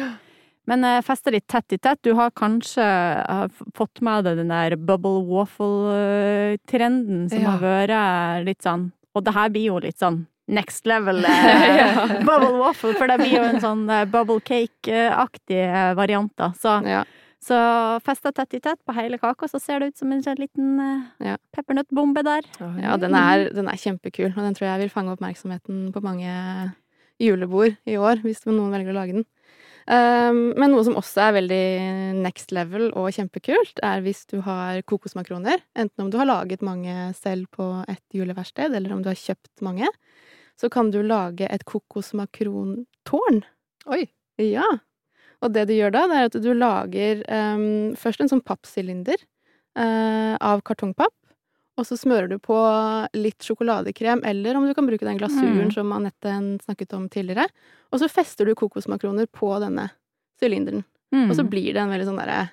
Men 0.65 0.83
eh, 0.87 1.01
fester 1.03 1.31
litt 1.35 1.47
tett 1.51 1.73
i 1.75 1.77
tett. 1.77 1.99
Du 2.05 2.13
har 2.15 2.29
kanskje 2.31 2.83
eh, 2.83 3.47
fått 3.75 3.99
med 4.01 4.23
deg 4.23 4.37
den 4.39 4.47
der 4.53 4.75
bubble 4.79 5.19
waffle-trenden 5.27 7.29
som 7.29 7.41
Ja. 7.41 7.49
har 7.51 7.59
vært 7.87 8.45
litt 8.45 8.61
sånn 8.63 8.91
Og 9.15 9.23
det 9.23 9.33
her 9.35 9.49
blir 9.49 9.65
jo 9.67 9.79
litt 9.79 9.99
sånn 9.99 10.25
next 10.47 10.85
level 10.89 11.23
eh, 11.25 12.19
bubble 12.25 12.57
waffle, 12.59 12.93
for 12.97 13.07
det 13.07 13.17
blir 13.21 13.35
jo 13.37 13.43
en 13.43 13.59
sånn 13.63 13.83
eh, 13.89 14.05
bubble 14.09 14.41
cake-aktig 14.43 15.59
eh, 15.63 15.93
variant, 15.95 16.31
da. 16.35 16.49
Så 16.57 16.81
Ja. 16.87 17.03
så 17.43 17.99
festa 18.03 18.31
tett 18.31 18.53
i 18.55 18.59
tett 18.59 18.79
på 18.85 18.93
hele 18.95 19.17
kaka, 19.19 19.47
så 19.47 19.59
ser 19.61 19.79
det 19.79 19.87
ut 19.93 19.97
som 19.97 20.11
en 20.11 20.23
sånn 20.23 20.39
liten 20.39 20.79
eh, 20.79 21.29
Ja. 21.29 21.37
peppernøttbombe 21.55 22.23
der. 22.23 22.41
Ja, 22.81 22.97
den 22.97 23.13
er, 23.15 23.49
den 23.53 23.67
er 23.67 23.77
kjempekul, 23.79 24.31
og 24.35 24.43
den 24.43 24.53
tror 24.55 24.67
jeg 24.73 24.79
vil 24.81 24.89
fange 24.89 25.13
oppmerksomheten 25.15 25.91
på 25.93 26.01
mange 26.03 26.73
julebord 27.21 27.77
i 27.87 27.95
år, 27.95 28.19
hvis 28.23 28.43
noen 28.47 28.71
velger 28.73 28.91
å 28.91 28.99
lage 28.99 29.13
den. 29.19 29.25
Um, 29.83 30.53
men 30.55 30.71
noe 30.71 30.83
som 30.87 30.95
også 30.95 31.25
er 31.25 31.35
veldig 31.37 31.63
next 32.23 32.53
level 32.55 32.87
og 32.95 33.09
kjempekult, 33.15 33.81
er 33.83 34.03
hvis 34.05 34.23
du 34.31 34.37
har 34.45 34.79
kokosmakroner. 34.87 35.63
Enten 35.75 36.05
om 36.05 36.11
du 36.13 36.19
har 36.21 36.29
laget 36.29 36.63
mange 36.63 37.09
selv 37.17 37.49
på 37.51 37.67
et 37.91 38.03
juleverksted, 38.15 38.75
eller 38.77 38.95
om 38.95 39.03
du 39.03 39.11
har 39.11 39.19
kjøpt 39.19 39.63
mange. 39.65 39.89
Så 40.59 40.69
kan 40.71 40.91
du 40.93 41.01
lage 41.03 41.49
et 41.49 41.65
kokosmakrontårn. 41.67 43.43
Oi! 43.91 44.05
Ja. 44.41 44.65
Og 45.43 45.51
det 45.53 45.67
du 45.69 45.75
gjør 45.75 45.91
da, 45.93 46.05
det 46.07 46.17
er 46.19 46.29
at 46.29 46.39
du 46.39 46.51
lager 46.55 47.23
um, 47.27 47.91
først 47.99 48.23
en 48.23 48.31
sånn 48.31 48.43
pappsylinder 48.45 49.19
uh, 49.77 50.39
av 50.39 50.63
kartongpapp. 50.65 51.13
Og 51.77 51.85
så 51.89 51.97
smører 51.97 52.29
du 52.29 52.37
på 52.37 52.55
litt 53.17 53.39
sjokoladekrem, 53.41 54.21
eller 54.29 54.55
om 54.59 54.67
du 54.67 54.73
kan 54.77 54.85
bruke 54.85 55.05
den 55.07 55.17
glasuren 55.17 55.65
Mm. 55.69 55.73
som 55.73 55.91
Anette 55.91 56.33
snakket 56.65 56.93
om 56.93 57.09
tidligere. 57.09 57.47
Og 57.91 57.99
så 57.99 58.07
fester 58.09 58.45
du 58.45 58.53
kokosmakroner 58.55 59.25
på 59.25 59.59
denne 59.59 59.89
sylinderen. 60.39 60.83
Mm. 61.13 61.29
Og 61.29 61.35
så 61.35 61.43
blir 61.49 61.73
det 61.73 61.81
en 61.81 61.89
veldig 61.89 62.05
sånn 62.09 62.17
derre 62.19 62.51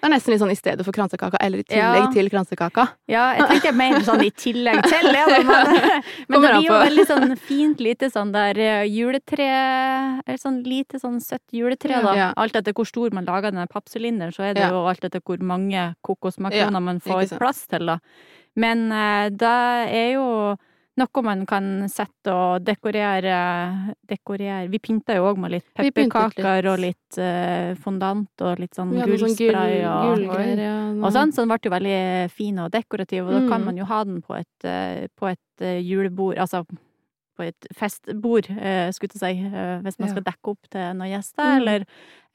Det 0.00 0.06
er 0.08 0.12
nesten 0.14 0.32
litt 0.32 0.40
sånn 0.40 0.50
i 0.52 0.56
stedet 0.56 0.84
for 0.84 0.92
kransekaka, 0.92 1.36
eller 1.44 1.58
i 1.58 1.62
tillegg 1.62 2.04
Ja. 2.06 2.10
til 2.14 2.30
kransekaka. 2.30 2.88
Ja, 3.06 3.34
jeg 3.36 3.48
tenkte 3.50 3.74
mer 3.76 4.00
sånn 4.00 4.22
i 4.24 4.30
tillegg 4.30 4.82
til 4.88 5.12
da, 5.12 5.26
men, 5.26 5.44
men 6.28 6.40
det 6.40 6.50
blir 6.54 6.64
jo 6.64 6.72
veldig 6.72 7.06
sånn 7.06 7.36
fint 7.36 7.80
lite 7.80 8.08
sånn 8.10 8.32
der 8.32 8.56
eh, 8.56 8.84
juletre 8.88 10.22
Eller 10.26 10.38
sånn 10.38 10.62
lite 10.64 10.98
sånn 11.02 11.20
søtt 11.20 11.44
juletre, 11.52 12.00
da. 12.02 12.14
Ja. 12.16 12.32
Alt 12.36 12.56
etter 12.56 12.72
hvor 12.72 12.86
stor 12.88 13.10
man 13.12 13.26
lager 13.26 13.50
denne 13.52 13.66
pappsylinderen, 13.68 14.32
så 14.32 14.42
er 14.48 14.54
det 14.54 14.62
Ja. 14.62 14.70
jo 14.70 14.86
alt 14.88 15.04
etter 15.04 15.20
hvor 15.20 15.38
mange 15.42 15.94
kokosmakroner 16.02 16.72
Ja, 16.72 16.80
man 16.80 17.00
får 17.00 17.36
plass 17.38 17.66
til, 17.68 17.84
da. 17.86 17.98
Men 18.56 18.90
eh, 18.92 19.28
det 19.30 19.56
er 19.94 20.12
jo 20.16 20.56
noe 21.00 21.22
man 21.24 21.46
kan 21.48 21.88
sette 21.88 22.32
og 22.34 22.64
dekorere, 22.66 23.36
dekorere. 24.10 24.66
Vi 24.68 24.80
pynta 24.82 25.14
jo 25.16 25.30
òg 25.30 25.38
med 25.40 25.54
litt 25.54 25.68
pepperkaker 25.78 26.66
og 26.68 26.82
litt 26.82 27.16
eh, 27.16 27.72
fondant 27.80 28.44
og 28.44 28.60
litt 28.60 28.76
sånn 28.76 28.92
sånn 28.92 29.06
gull, 29.06 29.16
gullspray 29.22 29.80
og 29.88 30.10
gullgreier. 30.10 30.60
Ja, 30.66 30.76
og 31.00 31.14
sånn, 31.14 31.32
så 31.32 31.46
den 31.46 31.54
ble 31.54 31.60
jo 31.64 31.72
veldig 31.76 32.02
fin 32.34 32.58
og 32.60 32.70
dekorativ, 32.74 33.24
og 33.28 33.32
da 33.32 33.40
kan 33.48 33.60
Mm. 33.62 33.64
man 33.70 33.76
jo 33.80 33.84
ha 33.84 34.04
den 34.04 34.20
på 34.20 34.36
et, 34.36 34.64
eh, 34.64 35.06
på 35.16 35.30
et 35.30 35.64
julebord, 35.86 36.36
altså 36.36 36.64
på 37.40 37.46
et 37.48 37.68
festbord, 37.76 38.50
eh, 38.52 38.90
skulle 38.92 39.16
jeg 39.16 39.22
si, 39.22 39.46
eh, 39.48 39.78
hvis 39.84 39.96
man 40.02 40.10
skal 40.12 40.26
dekke 40.26 40.52
opp 40.52 40.68
til 40.70 40.90
noen 40.98 41.10
gjester, 41.14 41.46
Mm. 41.46 41.60
eller, 41.60 41.84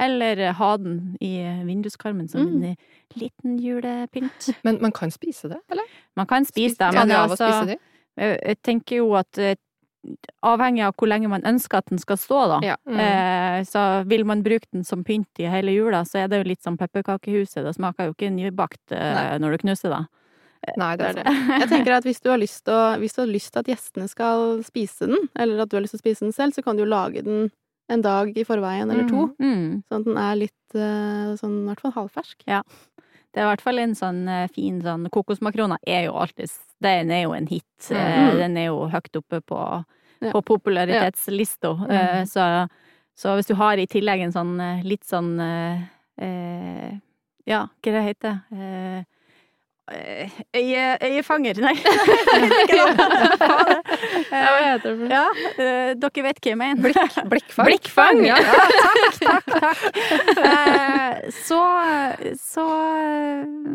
eller 0.02 0.42
ha 0.58 0.72
den 0.82 0.96
i 1.22 1.34
vinduskarmen 1.68 2.28
som 2.30 2.42
Mm. 2.48 2.64
en 2.64 2.76
liten 3.22 3.60
julepynt. 3.62 4.50
Men 4.66 4.82
man 4.82 4.92
kan 4.92 5.12
spise 5.14 5.50
det, 5.54 5.62
eller? 5.70 5.86
Man 6.18 6.26
kan 6.28 6.46
spise 6.46 6.78
det, 6.82 6.94
men 6.94 7.12
altså, 7.12 7.78
jeg, 8.18 8.58
tenker 8.64 8.98
jo 9.04 9.14
at 9.20 9.38
eh, 9.38 9.56
avhengig 10.46 10.84
av 10.86 10.94
hvor 11.00 11.10
lenge 11.10 11.30
man 11.32 11.42
ønsker 11.48 11.80
at 11.80 11.90
den 11.90 11.98
skal 12.02 12.18
stå, 12.18 12.42
da. 12.48 12.60
Ja. 12.64 12.76
Mm. 12.88 13.00
Eh, 13.00 13.64
så 13.68 14.04
vil 14.08 14.26
man 14.26 14.44
bruke 14.46 14.68
den 14.74 14.84
som 14.84 15.04
pynt 15.04 15.42
i 15.42 15.50
hele 15.50 15.74
jula, 15.74 16.04
så 16.06 16.24
er 16.24 16.28
det 16.32 16.38
jo 16.44 16.50
litt 16.50 16.62
som 16.64 16.78
pepperkakehuset. 16.78 17.64
Det 17.66 17.76
smaker 17.76 18.06
jo 18.10 18.14
ikke 18.14 18.30
nybakt 18.34 18.92
eh, 18.96 19.38
når 19.42 19.52
du 19.58 19.58
knuser 19.66 19.90
det. 19.96 20.04
Nei, 20.78 20.96
det 20.98 21.06
er 21.12 21.14
Det. 21.20 21.26
Jeg 21.62 21.70
tenker 21.70 21.94
at 21.98 22.04
hvis 22.08 22.22
du 22.24 22.30
har 22.32 22.40
lyst 22.42 22.64
til 22.66 22.74
å, 22.74 22.98
hvis 23.02 23.14
du 23.16 23.22
har 23.22 23.28
lyst 23.30 23.52
til 23.54 23.60
at 23.62 23.68
gjestene 23.70 24.08
skal 24.10 24.64
spise 24.66 25.06
den, 25.12 25.30
eller 25.38 25.62
at 25.66 25.70
du 25.70 25.76
har 25.78 25.84
lyst 25.86 25.94
til 25.94 26.02
å 26.02 26.06
spise 26.06 26.26
den 26.26 26.34
selv, 26.34 26.56
så 26.58 26.64
kan 26.66 26.76
du 26.76 26.84
jo 26.84 26.90
lage 26.90 27.22
den 27.26 27.50
en 27.94 28.02
dag 28.02 28.32
i 28.38 28.44
forveien 28.48 28.90
eller 28.90 29.06
to. 29.08 29.28
Mm. 29.38 29.84
Sånn 29.86 30.00
at 30.02 30.06
den 30.08 30.18
er 30.18 30.36
litt 30.40 30.74
eh, 30.80 31.36
sånn 31.38 31.60
i 31.62 31.68
hvert 31.70 31.84
fall 31.84 31.94
halvfersk. 32.00 32.42
Det 32.48 33.42
er 33.44 33.46
i 33.46 33.50
hvert 33.52 33.62
fall 33.62 33.78
en 33.84 33.94
sånn 34.00 34.24
eh, 34.32 34.48
fin 34.56 34.80
sånn 34.82 35.06
Kokosmakroner 35.14 35.78
er 35.86 36.06
jo 36.08 36.16
alltid 36.18 36.50
Den 36.82 37.12
er 37.12 37.26
jo 37.28 37.34
en 37.38 37.46
hit. 37.52 37.90
Mm. 37.92 38.00
Eh, 38.00 38.36
Den 38.40 38.58
er 38.58 38.66
jo 38.72 38.88
høyt 38.90 39.20
oppe 39.22 39.42
på, 39.46 39.60
Ja. 40.24 40.32
på 40.32 40.42
popularitetslista. 40.42 41.76
Mm. 41.86 41.92
Eh, 41.92 42.24
Så, 42.26 42.68
så 43.16 43.36
hvis 43.38 43.48
du 43.52 43.54
har 43.60 43.78
i 43.78 43.86
tillegg 43.86 44.24
en 44.26 44.34
sånn 44.34 44.56
litt 44.84 45.04
sånn 45.06 45.36
eh, 45.40 46.96
Ja, 47.46 47.68
hva 47.84 47.92
det 47.94 48.04
heter 48.10 48.40
det? 48.50 48.58
eh, 48.58 49.04
Øye, 49.86 50.86
øyefanger, 51.06 51.60
nei. 51.62 51.76
Ja, 52.76 52.86
hva 54.32 54.56
eh, 54.58 54.64
heter 54.66 54.96
det? 54.98 55.10
Ja, 55.12 55.26
eh, 55.62 55.92
dere 56.02 56.24
vet 56.26 56.40
hva 56.42 56.50
jeg 56.50 56.58
mener. 56.58 56.82
Blikk, 56.82 57.20
blikkfang. 57.30 57.70
Blikkfang! 57.70 58.24
Ja, 58.26 58.40
takk, 58.42 59.20
takk, 59.22 59.46
takk. 59.62 59.86
Eh, 60.42 61.30
Så, 61.46 61.62
så 62.42 62.66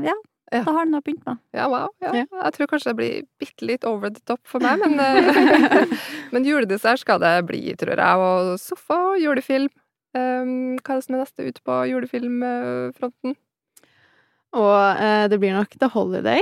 ja. 0.09 0.17
Ja. 0.51 0.65
Da 0.67 0.73
har 0.75 0.87
du 0.87 0.91
noe 0.91 0.99
å 0.99 1.07
pynte 1.07 1.23
med. 1.31 1.39
Ja, 1.55 1.69
wow. 1.71 1.93
Ja. 2.03 2.11
Ja. 2.19 2.25
Jeg 2.27 2.55
tror 2.57 2.69
kanskje 2.73 2.91
det 2.91 2.97
blir 2.99 3.27
bitte 3.39 3.67
litt 3.69 3.85
over 3.87 4.11
the 4.11 4.23
top 4.27 4.41
for 4.51 4.59
meg, 4.65 4.83
men, 4.83 4.99
eh, 4.99 5.95
men 6.35 6.47
juledessert 6.49 7.05
skal 7.05 7.21
det 7.23 7.37
bli, 7.47 7.61
tror 7.79 7.95
jeg. 7.95 8.25
Og 8.27 8.57
sofa 8.59 8.99
og 9.13 9.21
julefilm. 9.23 9.71
Um, 10.11 10.75
hva 10.83 10.97
er 10.97 10.99
det 10.99 11.05
som 11.07 11.15
er 11.15 11.21
neste 11.23 11.47
ute 11.47 11.63
på 11.63 11.75
julefilmfronten? 11.87 13.37
Og 14.57 15.03
eh, 15.03 15.29
det 15.31 15.39
blir 15.43 15.55
nok 15.55 15.77
The 15.79 15.89
Holiday. 15.95 16.41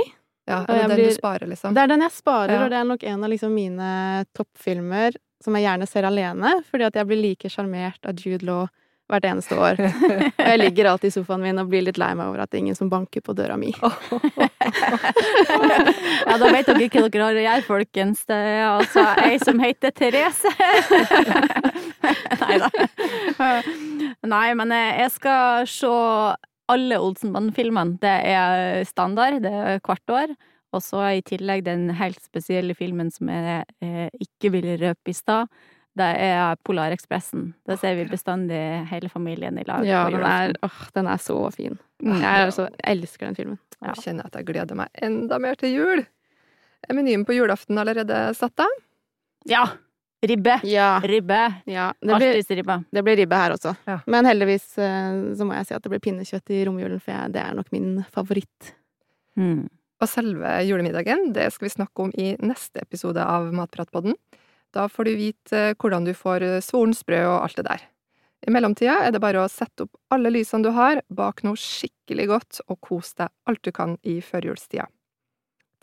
Ja, 0.49 0.63
er 0.63 0.65
det 0.65 0.87
den 0.89 0.97
blir- 0.97 1.09
du 1.11 1.13
sparer, 1.19 1.45
liksom? 1.51 1.73
Det 1.77 1.81
er 1.83 1.87
den 1.91 2.01
jeg 2.01 2.11
sparer, 2.15 2.53
Ja. 2.55 2.63
og 2.63 2.69
det 2.73 2.77
er 2.79 2.87
nok 2.89 3.03
en 3.03 3.23
av 3.23 3.29
liksom 3.29 3.53
mine 3.53 4.25
toppfilmer 4.33 5.13
som 5.43 5.55
jeg 5.55 5.63
gjerne 5.67 5.87
ser 5.87 6.03
alene, 6.03 6.55
fordi 6.71 6.83
at 6.87 6.95
jeg 6.97 7.05
blir 7.07 7.21
like 7.21 7.47
sjarmert 7.53 8.01
av 8.09 8.15
Jude 8.17 8.43
Law 8.45 8.65
hvert 9.09 9.23
eneste 9.25 9.55
år. 9.57 9.79
Og 10.37 10.45
jeg 10.45 10.59
ligger 10.59 10.85
alltid 10.91 11.07
i 11.09 11.13
sofaen 11.15 11.41
min 11.41 11.57
og 11.57 11.69
blir 11.71 11.81
litt 11.81 11.97
lei 11.97 12.11
meg 12.13 12.27
over 12.29 12.41
at 12.43 12.51
det 12.51 12.59
er 12.59 12.61
ingen 12.65 12.75
som 12.77 12.89
banker 12.91 13.21
på 13.25 13.33
døra 13.33 13.55
mi. 13.57 13.71
Ja, 16.29 16.35
da 16.37 16.49
vet 16.51 16.67
dere 16.67 16.89
hva 16.89 17.09
dere 17.09 17.23
har 17.25 17.37
å 17.39 17.43
gjøre, 17.43 17.63
folkens. 17.65 18.21
Det 18.29 18.35
er 18.37 18.65
altså 18.69 19.03
ei 19.23 19.37
som 19.41 19.59
heter 19.63 19.93
Therese. 19.95 20.51
Nei 22.43 22.59
da. 22.61 22.69
Nei, 24.29 24.45
men 24.59 24.73
jeg 24.75 25.09
skal 25.15 25.65
se 25.69 25.93
alle 26.69 26.99
Olsenbanden-filmene. 27.01 27.97
Det 28.01 28.15
er 28.29 28.85
standard, 28.87 29.41
det 29.45 29.51
er 29.51 29.81
hvert 29.83 30.13
år. 30.15 30.35
Og 30.75 30.83
så 30.85 31.01
i 31.17 31.25
tillegg 31.25 31.63
den 31.65 31.87
helt 31.97 32.21
spesielle 32.21 32.75
filmen 32.77 33.09
som 33.13 33.31
jeg 33.31 33.65
eh, 33.81 34.07
ikke 34.21 34.51
ville 34.53 34.77
røpe 34.77 35.09
i 35.09 35.17
stad. 35.17 35.49
Det 35.97 36.09
er 36.21 36.59
Polarekspressen. 36.63 37.49
Da 37.67 37.75
ser 37.79 37.97
vi 37.97 38.05
bestandig 38.07 38.59
hele 38.91 39.09
familien 39.11 39.57
i 39.59 39.65
lag 39.67 39.87
Ja, 39.87 40.05
den 40.13 40.23
er, 40.23 40.53
åh, 40.63 40.79
den 40.95 41.09
er 41.09 41.19
så 41.19 41.39
fin. 41.55 41.79
Jeg, 42.05 42.45
altså, 42.45 42.69
jeg 42.77 42.99
elsker 42.99 43.27
den 43.27 43.39
filmen. 43.39 43.59
Ja. 43.79 43.95
Jeg 43.95 44.05
kjenner 44.05 44.29
at 44.29 44.37
jeg 44.37 44.47
gleder 44.51 44.77
meg 44.77 45.03
enda 45.03 45.41
mer 45.41 45.57
til 45.59 45.73
jul. 45.73 46.05
Er 46.87 46.95
menyen 46.95 47.25
på 47.27 47.35
julaften 47.35 47.81
allerede 47.81 48.21
satt 48.37 48.63
av? 48.63 48.77
Ja! 49.49 49.65
Ribbe! 50.21 50.59
Ja. 50.67 50.99
Ribbe! 50.99 51.53
ja 51.65 51.93
det, 52.01 52.15
blir, 52.15 52.55
ribbe. 52.55 52.83
det 52.91 53.03
blir 53.03 53.15
ribbe 53.21 53.37
her 53.39 53.55
også. 53.55 53.71
Ja. 53.87 53.99
Men 54.05 54.27
heldigvis 54.27 54.73
eh, 54.77 55.19
så 55.39 55.47
må 55.47 55.55
jeg 55.55 55.69
si 55.69 55.75
at 55.77 55.85
det 55.85 55.91
blir 55.93 56.03
pinnekjøtt 56.03 56.51
i 56.51 56.63
romjulen, 56.67 56.99
for 56.99 57.15
jeg, 57.15 57.33
det 57.37 57.43
er 57.43 57.55
nok 57.55 57.71
min 57.75 58.01
favoritt. 58.11 58.73
Mm. 59.39 59.69
Og 59.99 60.11
selve 60.11 60.57
julemiddagen 60.67 61.31
det 61.35 61.47
skal 61.55 61.69
vi 61.69 61.75
snakke 61.77 62.07
om 62.07 62.11
i 62.19 62.33
neste 62.43 62.83
episode 62.83 63.23
av 63.23 63.47
Matpratpodden. 63.55 64.17
Da 64.75 64.89
får 64.91 65.07
du 65.07 65.15
vite 65.17 65.63
eh, 65.71 65.77
hvordan 65.79 66.05
du 66.05 66.13
får 66.17 66.45
eh, 66.45 66.59
svorens 66.63 67.01
brød 67.07 67.25
og 67.29 67.39
alt 67.47 67.61
det 67.61 67.67
der. 67.69 67.87
I 68.47 68.51
mellomtida 68.55 68.99
er 69.03 69.15
det 69.15 69.23
bare 69.23 69.41
å 69.43 69.49
sette 69.51 69.87
opp 69.87 69.97
alle 70.15 70.31
lysene 70.31 70.67
du 70.67 70.71
har, 70.75 71.01
bak 71.07 71.43
noe 71.47 71.59
skikkelig 71.59 72.29
godt 72.29 72.61
og 72.67 72.79
kos 72.83 73.15
deg 73.19 73.31
alt 73.49 73.63
du 73.63 73.71
kan 73.75 73.97
i 74.07 74.19
førjulstida. 74.23 74.87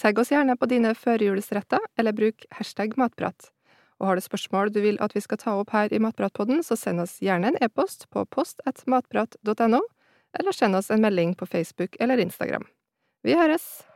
Tagg 0.01 0.19
oss 0.21 0.33
gjerne 0.33 0.57
på 0.61 0.69
dine 0.69 0.93
førjulsretter, 0.97 1.81
eller 1.97 2.17
bruk 2.17 2.45
hashtag 2.53 2.97
matprat. 3.01 3.51
Og 4.01 4.11
har 4.11 4.19
du 4.19 4.25
spørsmål 4.25 4.73
du 4.75 4.83
vil 4.85 5.01
at 5.01 5.17
vi 5.17 5.23
skal 5.25 5.41
ta 5.41 5.57
opp 5.57 5.73
her 5.73 5.93
i 5.93 6.01
Matpratpodden, 6.03 6.63
så 6.67 6.77
send 6.77 7.01
oss 7.01 7.19
gjerne 7.25 7.53
en 7.53 7.61
e-post 7.65 8.09
på 8.13 8.27
post 8.29 8.61
at 8.69 8.85
matprat.no, 8.91 9.83
eller 10.37 10.53
send 10.53 10.77
oss 10.77 10.93
en 10.93 11.05
melding 11.05 11.37
på 11.39 11.49
Facebook 11.49 11.97
eller 12.01 12.21
Instagram. 12.21 12.69
Vi 13.25 13.37
høres! 13.39 13.87